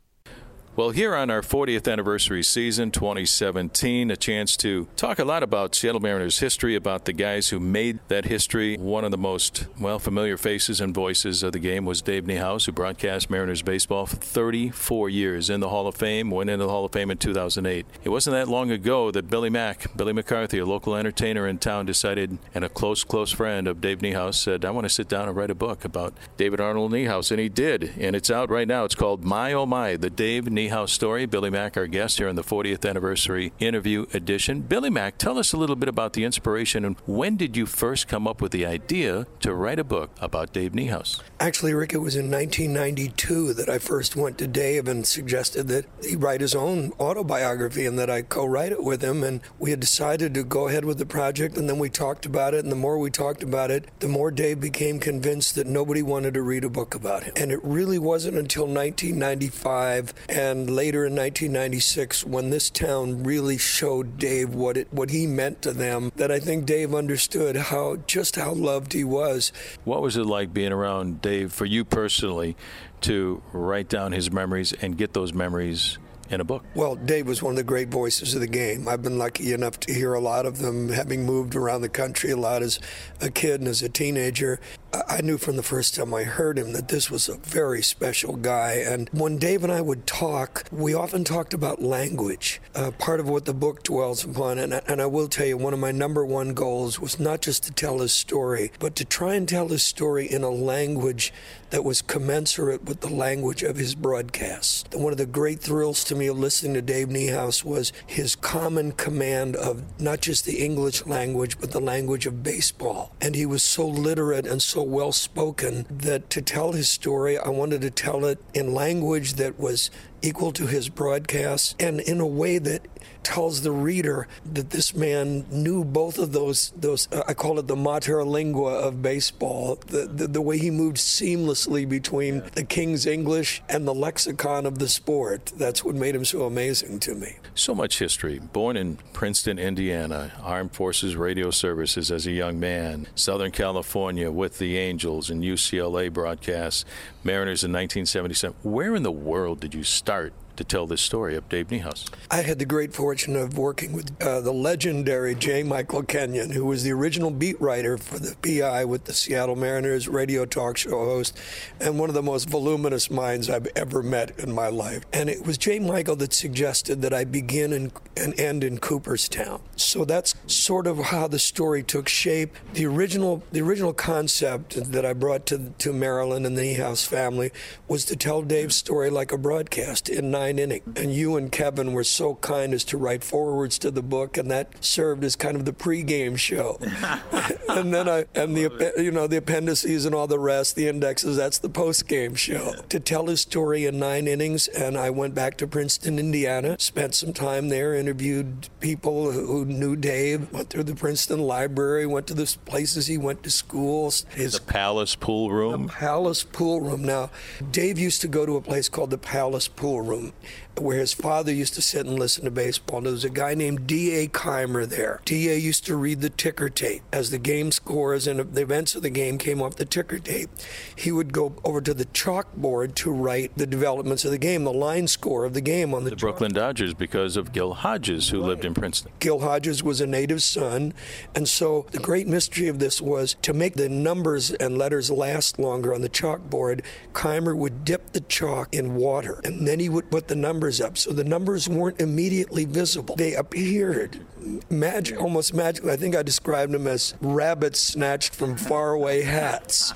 Well, 0.78 0.92
here 0.92 1.16
on 1.16 1.32
our 1.32 1.42
40th 1.42 1.92
anniversary 1.92 2.44
season, 2.44 2.92
2017, 2.92 4.12
a 4.12 4.16
chance 4.16 4.56
to 4.58 4.88
talk 4.96 5.18
a 5.18 5.26
lot 5.26 5.42
about 5.42 5.74
Seattle 5.74 6.00
Mariners 6.00 6.38
history, 6.38 6.76
about 6.76 7.06
the 7.06 7.14
guys 7.14 7.50
who 7.50 7.60
made 7.60 7.98
that 8.10 8.26
history. 8.26 8.78
One 8.78 9.04
of 9.04 9.10
the 9.10 9.18
most, 9.18 9.66
well, 9.80 9.98
familiar 9.98 10.38
faces 10.38 10.80
and 10.80 10.94
voices 10.94 11.42
of 11.42 11.54
the 11.54 11.60
game 11.60 11.86
was 11.86 12.04
Dave 12.04 12.26
Niehaus, 12.26 12.68
who 12.68 12.74
broadcast 12.74 13.28
Mariners 13.32 13.64
baseball 13.64 14.06
for 14.06 14.18
34 14.18 15.10
years 15.10 15.50
in 15.50 15.62
the 15.62 15.70
Hall 15.70 15.88
of 15.88 15.96
Fame, 15.96 16.30
went 16.30 16.52
into 16.52 16.66
the 16.66 16.72
Hall 16.72 16.86
of 16.86 16.92
Fame 16.92 17.10
in 17.10 17.18
2008. 17.18 17.84
It 18.04 18.10
wasn't 18.10 18.36
that 18.36 18.48
long 18.48 18.70
ago 18.70 19.10
that 19.10 19.32
Billy 19.32 19.50
Mack, 19.50 19.98
Billy 19.98 20.14
McCarthy, 20.14 20.60
a 20.60 20.66
local 20.68 20.96
entertainer 20.96 21.48
in 21.48 21.58
town, 21.58 21.88
decided, 21.88 22.38
and 22.54 22.64
a 22.64 22.70
close, 22.70 23.04
close 23.04 23.32
friend 23.32 23.68
of 23.68 23.82
Dave 23.82 24.02
Niehaus 24.02 24.36
said, 24.36 24.64
I 24.64 24.70
want 24.70 24.86
to 24.86 24.94
sit 24.94 25.10
down 25.10 25.28
and 25.28 25.36
write 25.36 25.50
a 25.50 25.56
book 25.56 25.84
about 25.84 26.14
David 26.38 26.62
Arnold 26.62 26.92
Niehaus. 26.92 27.32
And 27.32 27.40
he 27.40 27.50
did. 27.50 27.96
And 27.98 28.16
it's 28.16 28.30
out 28.30 28.52
right 28.52 28.68
now. 28.68 28.84
It's 28.84 28.94
called 28.94 29.24
My 29.24 29.54
Oh 29.54 29.66
My, 29.66 29.96
the 29.96 30.12
Dave 30.12 30.44
Niehaus 30.44 30.67
House 30.70 30.92
story. 30.92 31.26
Billy 31.26 31.50
Mack, 31.50 31.78
our 31.78 31.88
guest 31.88 32.18
here 32.18 32.30
on 32.30 32.36
the 32.36 32.44
40th 32.44 32.88
anniversary 32.88 33.54
interview 33.60 34.06
edition. 34.14 34.62
Billy 34.62 34.90
Mack, 34.90 35.18
tell 35.18 35.38
us 35.38 35.54
a 35.54 35.58
little 35.58 35.76
bit 35.76 35.90
about 35.90 36.14
the 36.14 36.24
inspiration 36.24 36.86
and 36.86 36.98
when 37.06 37.36
did 37.38 37.56
you 37.56 37.66
first 37.66 38.08
come 38.08 38.28
up 38.28 38.42
with 38.42 38.52
the 38.52 38.66
idea 38.66 39.28
to 39.42 39.54
write 39.54 39.80
a 39.80 39.84
book 39.84 40.12
about 40.20 40.54
Dave 40.54 40.74
Niehaus? 40.74 41.22
Actually, 41.40 41.76
Rick, 41.76 41.94
it 41.94 42.00
was 42.00 42.16
in 42.16 42.32
1992 42.32 43.54
that 43.54 43.70
I 43.70 43.78
first 43.78 44.16
went 44.16 44.40
to 44.40 44.48
Dave 44.48 44.88
and 44.88 45.06
suggested 45.06 45.68
that 45.68 45.86
he 46.04 46.16
write 46.16 46.42
his 46.42 46.56
own 46.56 46.94
autobiography 47.00 47.86
and 47.86 48.00
that 48.00 48.10
I 48.10 48.24
co 48.24 48.46
write 48.46 48.72
it 48.72 48.84
with 48.84 49.04
him. 49.04 49.24
And 49.24 49.42
we 49.60 49.70
had 49.70 49.80
decided 49.80 50.34
to 50.34 50.44
go 50.44 50.68
ahead 50.68 50.84
with 50.84 50.98
the 50.98 51.06
project, 51.06 51.56
and 51.56 51.70
then 51.70 51.78
we 51.78 51.90
talked 51.90 52.26
about 52.26 52.56
it. 52.56 52.64
And 52.64 52.72
the 52.72 52.76
more 52.76 52.98
we 52.98 53.12
talked 53.12 53.44
about 53.44 53.70
it, 53.70 53.86
the 54.00 54.08
more 54.08 54.32
Dave 54.32 54.60
became 54.60 55.00
convinced 55.00 55.54
that 55.56 55.68
nobody 55.68 56.02
wanted 56.02 56.34
to 56.34 56.42
read 56.42 56.64
a 56.64 56.70
book 56.70 56.96
about 56.96 57.24
him. 57.24 57.34
And 57.36 57.52
it 57.52 57.60
really 57.64 58.00
wasn't 58.00 58.38
until 58.38 58.66
1995 58.66 60.16
and 60.30 60.57
later 60.66 61.06
in 61.06 61.16
1996 61.16 62.26
when 62.26 62.50
this 62.50 62.70
town 62.70 63.24
really 63.24 63.58
showed 63.58 64.18
Dave 64.18 64.54
what 64.56 64.78
it 64.78 64.88
what 64.92 65.12
he 65.12 65.28
meant 65.28 65.62
to 65.62 65.74
them 65.74 66.12
that 66.16 66.32
I 66.32 66.40
think 66.40 66.66
Dave 66.66 66.96
understood 66.96 67.56
how 67.56 67.98
just 68.08 68.36
how 68.36 68.54
loved 68.54 68.94
he 68.94 69.04
was. 69.04 69.52
What 69.84 70.02
was 70.02 70.18
it 70.18 70.26
like 70.26 70.54
being 70.54 70.72
around 70.72 71.22
Dave 71.22 71.54
for 71.54 71.66
you 71.66 71.86
personally 71.86 72.56
to 73.02 73.42
write 73.54 73.90
down 73.90 74.12
his 74.12 74.32
memories 74.32 74.74
and 74.74 74.98
get 74.98 75.14
those 75.14 75.34
memories 75.34 75.98
in 76.30 76.42
a 76.42 76.44
book? 76.44 76.64
Well, 76.76 76.96
Dave 76.96 77.28
was 77.28 77.42
one 77.42 77.52
of 77.52 77.58
the 77.58 77.64
great 77.64 77.90
voices 77.90 78.34
of 78.34 78.42
the 78.42 78.48
game. 78.48 78.88
I've 78.88 79.02
been 79.02 79.18
lucky 79.18 79.54
enough 79.54 79.80
to 79.82 79.94
hear 79.94 80.14
a 80.14 80.20
lot 80.20 80.46
of 80.46 80.60
them, 80.60 80.90
having 80.90 81.26
moved 81.26 81.56
around 81.56 81.82
the 81.82 81.90
country 81.90 82.32
a 82.32 82.38
lot 82.38 82.62
as 82.62 82.80
a 83.22 83.30
kid 83.30 83.62
and 83.62 83.68
as 83.68 83.82
a 83.82 83.90
teenager. 83.90 84.60
I 84.94 85.22
knew 85.22 85.38
from 85.38 85.58
the 85.58 85.64
first 85.64 85.96
time 85.96 86.14
I 86.14 86.24
heard 86.24 86.58
him 86.58 86.74
that 86.74 86.88
this 86.88 87.12
was 87.12 87.28
a 87.28 87.38
very 87.38 87.82
special 87.82 88.36
guy. 88.36 88.74
And 88.74 89.10
when 89.12 89.38
Dave 89.38 89.64
and 89.64 89.72
I 89.72 89.82
would 89.82 90.08
talk, 90.08 90.66
we 90.72 90.94
often 90.94 91.24
talked 91.24 91.54
about 91.54 91.82
language, 91.82 92.62
uh, 92.74 92.92
part 92.92 93.20
of 93.20 93.28
what 93.28 93.46
the 93.46 93.54
book 93.54 93.84
dwells 93.84 94.24
upon. 94.24 94.60
And, 94.60 94.74
and 94.74 95.02
I 95.02 95.06
will 95.06 95.28
tell 95.28 95.46
you, 95.46 95.58
one 95.58 95.74
of 95.74 95.80
my 95.80 95.92
number 95.92 96.26
one 96.26 96.54
goals 96.54 97.00
was 97.00 97.20
not 97.20 97.42
just 97.42 97.64
to 97.64 97.72
tell 97.72 98.00
his 98.00 98.14
story, 98.14 98.72
but 98.80 98.96
to 98.96 99.06
try 99.06 99.36
and 99.36 99.48
tell 99.48 99.68
his 99.68 99.84
story 99.84 100.26
in 100.26 100.44
a 100.44 100.50
language 100.50 101.34
that 101.70 101.84
was 101.84 102.02
commensurate 102.02 102.86
with 102.86 103.02
the 103.02 103.10
language 103.10 103.64
of 103.64 103.76
his 103.76 103.94
broadcasts. 103.94 104.86
One 104.94 105.12
of 105.12 105.18
the 105.18 105.26
great 105.26 105.60
thrills 105.60 106.04
to 106.06 106.16
me 106.16 106.28
of 106.28 106.40
listening 106.40 106.76
to 106.76 106.82
Dave 106.82 107.10
Niehaus 107.10 107.64
was 107.64 107.92
his 108.06 108.36
common 108.36 108.94
command 108.94 109.56
of 109.58 109.84
not 110.00 110.22
just 110.22 110.46
the 110.46 110.64
English 110.64 111.06
language, 111.06 111.60
but 111.60 111.72
the 111.72 111.82
language 111.82 112.26
of 112.26 112.42
baseball. 112.42 113.12
And 113.20 113.36
he 113.36 113.46
was 113.46 113.64
so 113.64 113.86
literate 113.86 114.48
and 114.48 114.62
so 114.62 114.77
well 114.84 115.12
spoken 115.12 115.86
that 115.90 116.30
to 116.32 116.42
tell 116.42 116.72
his 116.72 116.90
story, 116.90 117.38
I 117.38 117.50
wanted 117.50 117.82
to 117.82 117.90
tell 117.90 118.26
it 118.26 118.40
in 118.54 118.74
language 118.74 119.34
that 119.34 119.60
was 119.60 119.90
equal 120.22 120.52
to 120.54 120.68
his 120.68 120.90
broadcasts 120.90 121.76
and 121.80 122.00
in 122.02 122.20
a 122.20 122.28
way 122.28 122.58
that 122.58 122.88
tells 123.28 123.62
the 123.62 123.72
reader 123.72 124.26
that 124.54 124.70
this 124.70 124.96
man 124.96 125.46
knew 125.52 125.84
both 125.84 126.18
of 126.18 126.32
those 126.32 126.72
those 126.78 127.12
uh, 127.12 127.24
I 127.28 127.34
call 127.34 127.60
it 127.60 127.68
the 127.68 127.76
mater 127.76 128.24
lingua 128.24 128.76
of 128.76 129.02
baseball 129.02 129.76
the, 129.88 130.08
the, 130.08 130.28
the 130.28 130.42
way 130.42 130.58
he 130.58 130.72
moved 130.72 130.96
seamlessly 130.96 131.88
between 131.88 132.42
the 132.54 132.64
king's 132.64 133.06
English 133.06 133.62
and 133.68 133.86
the 133.86 133.94
lexicon 133.94 134.66
of 134.66 134.80
the 134.80 134.88
sport. 134.88 135.48
That's 135.58 135.84
what 135.84 135.96
made 135.96 136.16
him 136.16 136.24
so 136.24 136.46
amazing 136.46 137.00
to 137.02 137.16
me. 137.16 137.36
So 137.54 137.76
much 137.76 138.00
history. 138.00 138.40
Born 138.40 138.78
in 138.78 138.98
Princeton 139.12 139.60
Indiana 139.60 140.32
armed 140.42 140.72
forces 140.72 141.18
radio 141.18 141.52
services 141.52 142.12
as 142.12 142.28
a 142.28 142.32
young 142.32 142.60
man. 142.60 143.08
Southern 143.16 143.52
California 143.52 144.32
with 144.32 144.58
the 144.58 144.78
Angels 144.78 145.30
and 145.30 145.44
UCLA 145.44 146.12
broadcasts. 146.14 146.86
Mariners 147.26 147.66
in 147.66 147.74
1977 147.74 148.56
where 148.64 148.96
in 148.96 149.04
the 149.04 149.12
world 149.12 149.60
did 149.60 149.74
you 149.74 149.84
start 150.08 150.32
to 150.58 150.64
tell 150.64 150.86
this 150.86 151.02
story 151.02 151.36
of 151.36 151.48
Dave 151.50 151.68
Niehaus. 151.68 152.10
I 152.30 152.42
had 152.42 152.60
the 152.60 152.66
great 152.66 152.94
fortune 152.94 153.36
of 153.36 153.58
working 153.58 153.94
with 153.94 154.22
uh, 154.22 154.42
the 154.42 154.54
legendary 154.54 155.36
J. 155.36 155.64
Michael 155.64 156.04
Kenyon, 156.04 156.52
who 156.52 156.66
was 156.66 156.84
the 156.84 156.92
original 156.92 157.32
beat 157.32 157.60
writer 157.62 157.98
for 157.98 158.20
the 158.20 158.36
PI 158.42 158.86
with 158.86 159.06
the 159.06 159.14
Seattle 159.14 159.56
Mariners 159.56 160.08
radio 160.08 160.46
talk 160.46 160.78
show 160.78 161.06
host, 161.06 161.38
and 161.80 162.00
one 162.00 162.10
of 162.10 162.16
the 162.16 162.24
most 162.24 162.50
voluminous 162.50 163.10
minds 163.10 163.50
I've 163.50 163.68
ever 163.76 164.04
met 164.04 164.40
in 164.40 164.54
my 164.54 164.68
life. 164.68 165.04
And 165.14 165.30
it 165.30 165.46
was 165.46 165.58
J. 165.58 165.80
Michael 165.80 166.16
that 166.18 166.34
suggested 166.34 167.02
that 167.02 167.14
I 167.14 167.24
begin 167.24 167.74
in, 167.74 167.92
and 168.16 168.40
end 168.40 168.64
in 168.64 168.78
Cooperstown. 168.80 169.62
So 169.76 170.06
that's 170.06 170.36
sort 170.48 170.88
of 170.88 170.98
how 170.98 171.28
the 171.28 171.40
story 171.40 171.84
took 171.84 172.08
shape. 172.08 172.56
The 172.74 172.86
original, 172.86 173.44
the 173.52 173.62
original 173.62 173.94
concept 173.94 174.92
that 174.92 175.06
I 175.06 175.14
brought 175.14 175.46
to 175.48 175.74
to 175.78 175.94
Marilyn 175.94 176.46
and 176.46 176.58
the 176.58 176.62
Niehaus 176.62 177.06
family 177.06 177.52
was 177.88 178.06
to 178.06 178.16
tell 178.16 178.42
Dave's 178.42 178.76
story 178.76 179.10
like 179.10 179.32
a 179.32 179.38
broadcast 179.38 180.10
in 180.10 180.32
nine 180.32 180.47
nine 180.48 180.60
inning. 180.60 180.82
And 180.96 181.14
you 181.14 181.36
and 181.36 181.52
Kevin 181.52 181.94
were 181.94 182.04
so 182.04 182.36
kind 182.36 182.74
as 182.74 182.84
to 182.86 182.98
write 182.98 183.24
forwards 183.24 183.78
to 183.80 183.92
the 183.92 184.02
book, 184.02 184.38
and 184.38 184.50
that 184.52 184.84
served 184.84 185.24
as 185.24 185.36
kind 185.36 185.56
of 185.56 185.66
the 185.66 185.74
pregame 185.74 186.38
show. 186.38 186.78
and 187.70 187.94
then 187.94 188.08
I 188.08 188.26
and 188.36 188.56
the 188.56 188.94
you 188.98 189.12
know 189.12 189.28
the 189.28 189.38
appendices 189.38 190.06
and 190.06 190.16
all 190.16 190.28
the 190.28 190.40
rest, 190.40 190.76
the 190.76 190.88
indexes. 190.88 191.38
That's 191.38 191.58
the 191.58 191.70
postgame 191.70 192.38
show. 192.38 192.74
To 192.90 193.00
tell 193.00 193.28
his 193.28 193.42
story 193.42 193.86
in 193.86 194.00
nine 194.00 194.28
innings, 194.28 194.68
and 194.68 194.98
I 194.98 195.10
went 195.10 195.36
back 195.36 195.58
to 195.58 195.68
Princeton, 195.68 196.20
Indiana, 196.20 196.78
spent 196.80 197.16
some 197.16 197.34
time 197.34 197.70
there, 197.70 197.94
interviewed 197.94 198.70
people 198.80 199.32
who 199.32 199.66
knew 199.66 199.96
Dave, 199.96 200.52
went 200.52 200.70
through 200.70 200.84
the 200.84 200.96
Princeton 200.96 201.40
Library, 201.40 202.06
went 202.06 202.28
to 202.28 202.34
the 202.34 202.58
places 202.66 203.08
he 203.08 203.18
went 203.18 203.44
to 203.44 203.52
schools. 203.52 204.26
His 204.32 204.54
the 204.54 204.62
Palace 204.62 205.16
Pool 205.16 205.52
Room. 205.52 205.88
The 205.88 205.94
Palace 205.94 206.44
Pool 206.44 206.82
Room. 206.82 207.04
Now, 207.04 207.30
Dave 207.72 208.00
used 208.00 208.22
to 208.22 208.28
go 208.28 208.46
to 208.46 208.56
a 208.56 208.62
place 208.62 208.90
called 208.90 209.10
the 209.10 209.18
Palace 209.18 209.68
Pool 209.68 210.02
Room 210.02 210.34
where 210.78 211.00
his 211.00 211.14
father 211.14 211.52
used 211.52 211.74
to 211.76 211.82
sit 211.82 212.06
and 212.06 212.20
listen 212.20 212.44
to 212.46 212.52
baseball. 212.52 212.98
And 212.98 213.08
There 213.08 213.14
was 213.14 213.24
a 213.24 213.30
guy 213.30 213.54
named 213.54 213.88
D.A. 213.88 214.28
Keimer 214.28 214.88
there. 214.88 215.22
D.A. 215.26 215.58
used 215.58 215.86
to 215.86 215.96
read 215.96 216.22
the 216.22 216.30
ticker 216.30 216.70
tape 216.70 217.02
as 217.12 217.32
the 217.32 217.38
game 217.38 217.72
scores 217.72 218.28
and 218.28 218.40
the 218.40 218.62
events 218.62 218.96
of 218.96 219.02
the 219.02 219.10
game 219.10 219.38
came 219.38 219.62
off 219.62 219.76
the 219.76 219.86
ticker 219.86 220.20
tape. 220.20 220.50
He 220.96 221.12
would 221.12 221.34
go 221.34 221.56
over 221.64 221.82
to 221.82 221.94
the 221.94 222.06
chalkboard 222.06 222.96
to 222.96 223.12
write 223.12 223.58
the 223.58 223.68
developments 223.68 224.26
of 224.26 224.32
the 224.32 224.38
game, 224.38 224.64
the 224.64 224.74
line 224.74 225.08
score 225.08 225.46
of 225.46 225.54
the 225.54 225.62
game 225.62 225.94
on 225.94 226.04
the, 226.04 226.12
the 226.12 226.16
Brooklyn 226.16 226.54
Dodgers 226.54 226.94
because 226.94 227.38
of 227.38 227.52
Gil 227.52 227.74
Hodges, 227.74 228.30
who 228.30 228.42
right. 228.42 228.50
lived 228.50 228.66
in 228.66 228.74
Princeton. 228.74 229.12
Gil 229.20 229.40
Hodges 229.40 229.84
was 229.84 230.02
a 230.02 230.08
native 230.08 230.42
son, 230.42 230.94
and 231.36 231.48
so 231.48 231.86
the 231.92 232.00
great 232.00 232.28
mystery 232.28 232.68
of 232.68 232.80
this 232.80 233.02
was 233.02 233.36
to 233.42 233.54
make 233.54 233.76
the 233.76 233.90
numbers 233.90 234.52
and 234.52 234.78
letters 234.78 235.10
last 235.10 235.60
longer 235.60 235.94
on 235.94 236.02
the 236.02 236.10
chalkboard. 236.10 236.84
Keimer 237.14 237.56
would 237.56 237.84
dip 237.84 238.12
the 238.14 238.22
chalk 238.22 238.74
in 238.74 238.96
water, 238.96 239.42
and 239.44 239.68
then 239.68 239.80
he 239.80 239.90
would 239.90 240.10
put 240.10 240.27
the 240.28 240.36
numbers 240.36 240.82
up. 240.82 240.98
So 240.98 241.12
the 241.12 241.24
numbers 241.24 241.68
weren't 241.68 242.02
immediately 242.02 242.66
visible. 242.66 243.16
They 243.16 243.34
appeared 243.34 244.26
magic, 244.70 245.20
almost 245.22 245.54
magical. 245.54 245.90
I 245.90 245.98
think 245.98 246.16
I 246.16 246.24
described 246.24 246.72
them 246.72 246.88
as 246.88 247.14
rabbits 247.22 247.80
snatched 247.80 248.34
from 248.34 248.56
faraway 248.56 249.22
hats. 249.22 249.94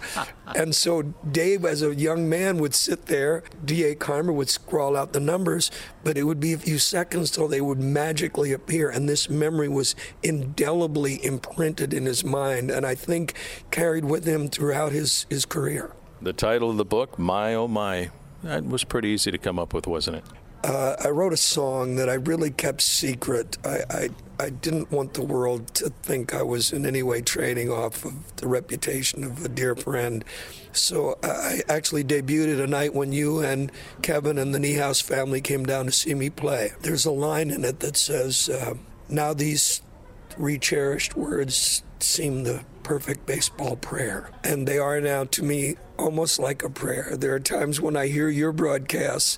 And 0.55 0.75
so 0.75 1.01
Dave, 1.31 1.65
as 1.65 1.81
a 1.81 1.95
young 1.95 2.27
man, 2.27 2.57
would 2.57 2.75
sit 2.75 3.05
there. 3.05 3.43
D.A. 3.63 3.95
Keimer 3.95 4.33
would 4.33 4.49
scrawl 4.49 4.97
out 4.97 5.13
the 5.13 5.19
numbers, 5.19 5.71
but 6.03 6.17
it 6.17 6.23
would 6.23 6.39
be 6.39 6.53
a 6.53 6.57
few 6.57 6.79
seconds 6.79 7.31
till 7.31 7.47
they 7.47 7.61
would 7.61 7.79
magically 7.79 8.51
appear. 8.51 8.89
And 8.89 9.07
this 9.07 9.29
memory 9.29 9.69
was 9.69 9.95
indelibly 10.23 11.23
imprinted 11.23 11.93
in 11.93 12.05
his 12.05 12.23
mind, 12.23 12.69
and 12.71 12.85
I 12.85 12.95
think 12.95 13.33
carried 13.71 14.05
with 14.05 14.25
him 14.25 14.49
throughout 14.49 14.91
his, 14.91 15.25
his 15.29 15.45
career. 15.45 15.93
The 16.21 16.33
title 16.33 16.69
of 16.69 16.77
the 16.77 16.85
book, 16.85 17.17
My 17.17 17.55
Oh 17.55 17.67
My, 17.67 18.11
that 18.43 18.65
was 18.65 18.83
pretty 18.83 19.09
easy 19.09 19.31
to 19.31 19.37
come 19.37 19.59
up 19.59 19.73
with, 19.73 19.87
wasn't 19.87 20.17
it? 20.17 20.23
Uh, 20.63 20.95
I 21.03 21.09
wrote 21.09 21.33
a 21.33 21.37
song 21.37 21.95
that 21.95 22.07
I 22.07 22.13
really 22.13 22.51
kept 22.51 22.81
secret. 22.81 23.57
I, 23.65 23.79
I, 23.89 24.09
I 24.39 24.49
didn't 24.51 24.91
want 24.91 25.15
the 25.15 25.23
world 25.23 25.73
to 25.75 25.89
think 26.03 26.35
I 26.35 26.43
was 26.43 26.71
in 26.71 26.85
any 26.85 27.01
way 27.01 27.21
trading 27.21 27.71
off 27.71 28.05
of 28.05 28.35
the 28.35 28.47
reputation 28.47 29.23
of 29.23 29.43
a 29.43 29.49
dear 29.49 29.75
friend. 29.75 30.23
So 30.71 31.17
I 31.23 31.61
actually 31.67 32.03
debuted 32.03 32.53
it 32.53 32.59
a 32.59 32.67
night 32.67 32.93
when 32.93 33.11
you 33.11 33.39
and 33.39 33.71
Kevin 34.03 34.37
and 34.37 34.53
the 34.53 34.59
Niehaus 34.59 35.01
family 35.01 35.41
came 35.41 35.65
down 35.65 35.85
to 35.85 35.91
see 35.91 36.13
me 36.13 36.29
play. 36.29 36.73
There's 36.81 37.05
a 37.05 37.11
line 37.11 37.49
in 37.49 37.65
it 37.65 37.79
that 37.79 37.97
says, 37.97 38.47
uh, 38.47 38.75
"Now 39.09 39.33
these 39.33 39.81
three 40.29 40.59
cherished 40.59 41.17
words 41.17 41.81
seem 41.99 42.43
the 42.43 42.63
perfect 42.81 43.25
baseball 43.25 43.75
prayer. 43.75 44.29
And 44.43 44.67
they 44.67 44.77
are 44.77 44.99
now 44.99 45.23
to 45.25 45.43
me 45.43 45.75
almost 45.97 46.39
like 46.39 46.63
a 46.63 46.69
prayer. 46.69 47.15
There 47.17 47.33
are 47.33 47.39
times 47.39 47.79
when 47.79 47.95
I 47.95 48.07
hear 48.07 48.29
your 48.29 48.51
broadcasts 48.51 49.37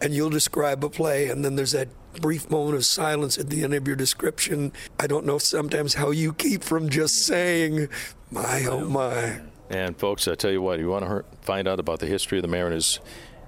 and 0.00 0.14
you'll 0.14 0.30
describe 0.30 0.84
a 0.84 0.90
play, 0.90 1.28
and 1.28 1.44
then 1.44 1.56
there's 1.56 1.72
that 1.72 1.88
brief 2.20 2.50
moment 2.50 2.76
of 2.76 2.84
silence 2.84 3.38
at 3.38 3.48
the 3.48 3.64
end 3.64 3.74
of 3.74 3.86
your 3.86 3.96
description. 3.96 4.72
I 4.98 5.06
don't 5.06 5.24
know 5.24 5.38
sometimes 5.38 5.94
how 5.94 6.10
you 6.10 6.32
keep 6.32 6.62
from 6.62 6.88
just 6.88 7.24
saying, 7.24 7.88
my, 8.30 8.66
oh 8.66 8.84
my. 8.84 9.40
And 9.70 9.96
folks, 9.96 10.28
I 10.28 10.34
tell 10.34 10.50
you 10.50 10.60
what, 10.60 10.78
you 10.80 10.88
want 10.88 11.04
to 11.06 11.24
find 11.40 11.66
out 11.66 11.80
about 11.80 12.00
the 12.00 12.06
history 12.06 12.38
of 12.38 12.42
the 12.42 12.48
Mariners 12.48 13.00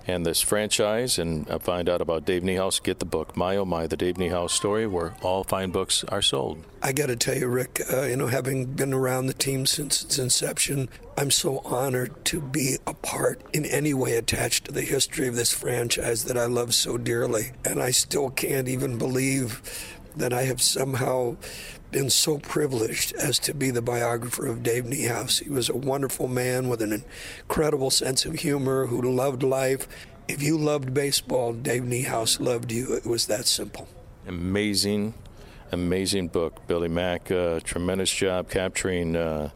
and 0.06 0.24
this 0.24 0.40
franchise 0.40 1.18
and 1.18 1.48
uh, 1.50 1.58
find 1.58 1.88
out 1.88 2.00
about 2.00 2.24
Dave 2.24 2.42
Niehaus, 2.42 2.82
get 2.82 2.98
the 2.98 3.04
book, 3.04 3.36
My 3.36 3.56
Oh 3.56 3.64
My, 3.64 3.86
the 3.86 3.96
Dave 3.96 4.16
Niehaus 4.16 4.50
story, 4.50 4.86
where 4.86 5.14
all 5.22 5.44
fine 5.44 5.70
books 5.70 6.04
are 6.04 6.22
sold. 6.22 6.62
I 6.82 6.92
got 6.92 7.06
to 7.06 7.16
tell 7.16 7.36
you, 7.36 7.48
Rick, 7.48 7.80
uh, 7.90 8.02
you 8.02 8.16
know, 8.16 8.26
having 8.26 8.66
been 8.66 8.92
around 8.92 9.26
the 9.26 9.34
team 9.34 9.64
since 9.64 10.02
its 10.02 10.18
inception, 10.18 10.88
I'm 11.16 11.30
so 11.30 11.58
honored 11.64 12.24
to 12.26 12.40
be 12.40 12.76
a 12.86 12.92
part 12.92 13.40
in 13.52 13.64
any 13.64 13.94
way 13.94 14.16
attached 14.16 14.66
to 14.66 14.72
the 14.72 14.82
history 14.82 15.26
of 15.26 15.36
this 15.36 15.52
franchise 15.52 16.24
that 16.24 16.36
I 16.36 16.46
love 16.46 16.74
so 16.74 16.98
dearly. 16.98 17.52
And 17.64 17.82
I 17.82 17.90
still 17.90 18.30
can't 18.30 18.68
even 18.68 18.98
believe 18.98 19.62
that 20.16 20.32
I 20.32 20.42
have 20.42 20.60
somehow 20.60 21.36
been 21.94 22.10
so 22.10 22.38
privileged 22.38 23.14
as 23.14 23.38
to 23.38 23.54
be 23.54 23.70
the 23.70 23.80
biographer 23.80 24.48
of 24.48 24.64
Dave 24.64 24.82
Niehaus. 24.82 25.40
He 25.40 25.48
was 25.48 25.68
a 25.68 25.76
wonderful 25.76 26.26
man 26.26 26.68
with 26.68 26.82
an 26.82 26.92
incredible 26.92 27.88
sense 27.88 28.24
of 28.24 28.34
humor 28.34 28.86
who 28.86 29.00
loved 29.00 29.44
life. 29.44 29.86
If 30.26 30.42
you 30.42 30.58
loved 30.58 30.92
baseball, 30.92 31.52
Dave 31.52 31.82
Niehaus 31.82 32.40
loved 32.40 32.72
you. 32.72 32.94
It 32.94 33.06
was 33.06 33.26
that 33.28 33.46
simple. 33.46 33.86
Amazing, 34.26 35.14
amazing 35.70 36.28
book. 36.28 36.66
Billy 36.66 36.88
Mack, 36.88 37.30
uh, 37.30 37.60
tremendous 37.60 38.12
job 38.12 38.50
capturing. 38.50 39.14
Uh, 39.14 39.50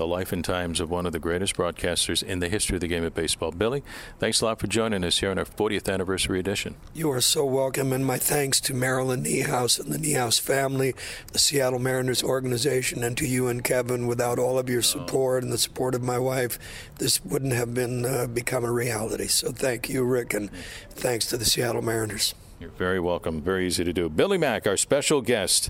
the 0.00 0.06
life 0.06 0.32
and 0.32 0.42
times 0.42 0.80
of 0.80 0.88
one 0.88 1.04
of 1.04 1.12
the 1.12 1.18
greatest 1.18 1.56
broadcasters 1.56 2.22
in 2.22 2.38
the 2.38 2.48
history 2.48 2.74
of 2.74 2.80
the 2.80 2.88
game 2.88 3.04
of 3.04 3.12
baseball. 3.12 3.50
Billy, 3.50 3.82
thanks 4.18 4.40
a 4.40 4.46
lot 4.46 4.58
for 4.58 4.66
joining 4.66 5.04
us 5.04 5.18
here 5.18 5.30
on 5.30 5.38
our 5.38 5.44
40th 5.44 5.92
anniversary 5.92 6.40
edition. 6.40 6.74
You 6.94 7.10
are 7.10 7.20
so 7.20 7.44
welcome, 7.44 7.92
and 7.92 8.06
my 8.06 8.16
thanks 8.16 8.62
to 8.62 8.72
Marilyn 8.72 9.24
Niehaus 9.24 9.78
and 9.78 9.92
the 9.92 9.98
Niehaus 9.98 10.40
family, 10.40 10.94
the 11.32 11.38
Seattle 11.38 11.78
Mariners 11.78 12.22
organization, 12.22 13.04
and 13.04 13.14
to 13.18 13.26
you 13.26 13.48
and 13.48 13.62
Kevin. 13.62 14.06
Without 14.06 14.38
all 14.38 14.58
of 14.58 14.70
your 14.70 14.80
support 14.80 15.42
and 15.42 15.52
the 15.52 15.58
support 15.58 15.94
of 15.94 16.02
my 16.02 16.18
wife, 16.18 16.58
this 16.96 17.22
wouldn't 17.22 17.52
have 17.52 17.74
been 17.74 18.06
uh, 18.06 18.26
become 18.26 18.64
a 18.64 18.72
reality. 18.72 19.26
So 19.26 19.52
thank 19.52 19.90
you, 19.90 20.02
Rick, 20.02 20.32
and 20.32 20.50
thanks 20.88 21.26
to 21.26 21.36
the 21.36 21.44
Seattle 21.44 21.82
Mariners. 21.82 22.34
You're 22.58 22.70
very 22.70 23.00
welcome. 23.00 23.42
Very 23.42 23.66
easy 23.66 23.84
to 23.84 23.92
do. 23.92 24.08
Billy 24.08 24.38
Mack, 24.38 24.66
our 24.66 24.78
special 24.78 25.20
guest. 25.20 25.68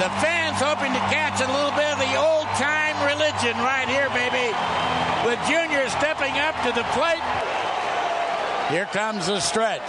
The 0.00 0.08
fans 0.16 0.56
hoping 0.58 0.92
to 0.92 0.98
catch 1.12 1.42
a 1.42 1.52
little 1.52 1.72
bit 1.72 1.79
action 3.50 3.64
right 3.64 3.88
here, 3.88 4.08
baby, 4.10 4.54
with 5.26 5.38
Junior 5.48 5.88
stepping 5.90 6.38
up 6.38 6.54
to 6.62 6.72
the 6.72 6.84
plate. 6.94 7.22
Here 8.70 8.86
comes 8.86 9.26
the 9.26 9.40
stretch. 9.40 9.82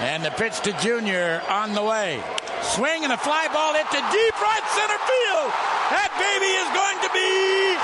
And 0.00 0.24
the 0.24 0.30
pitch 0.30 0.60
to 0.62 0.72
Junior 0.82 1.40
on 1.48 1.72
the 1.72 1.82
way. 1.82 2.20
Swing 2.62 3.04
and 3.04 3.12
a 3.12 3.16
fly 3.16 3.46
ball 3.52 3.74
into 3.74 3.98
deep 4.10 4.36
right 4.42 4.66
center 4.74 4.98
field. 5.06 5.50
That 5.94 6.10
baby 6.18 6.50
is 6.50 6.68
going 6.74 6.98
to 6.98 7.10
be 7.14 7.78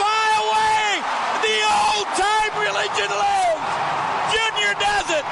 fly 0.00 0.28
away. 0.40 1.04
The 1.44 1.58
old 1.60 2.08
time 2.16 2.52
religion 2.64 3.10
lives. 3.12 3.64
Junior 4.32 4.72
does 4.80 5.20
it. 5.20 5.24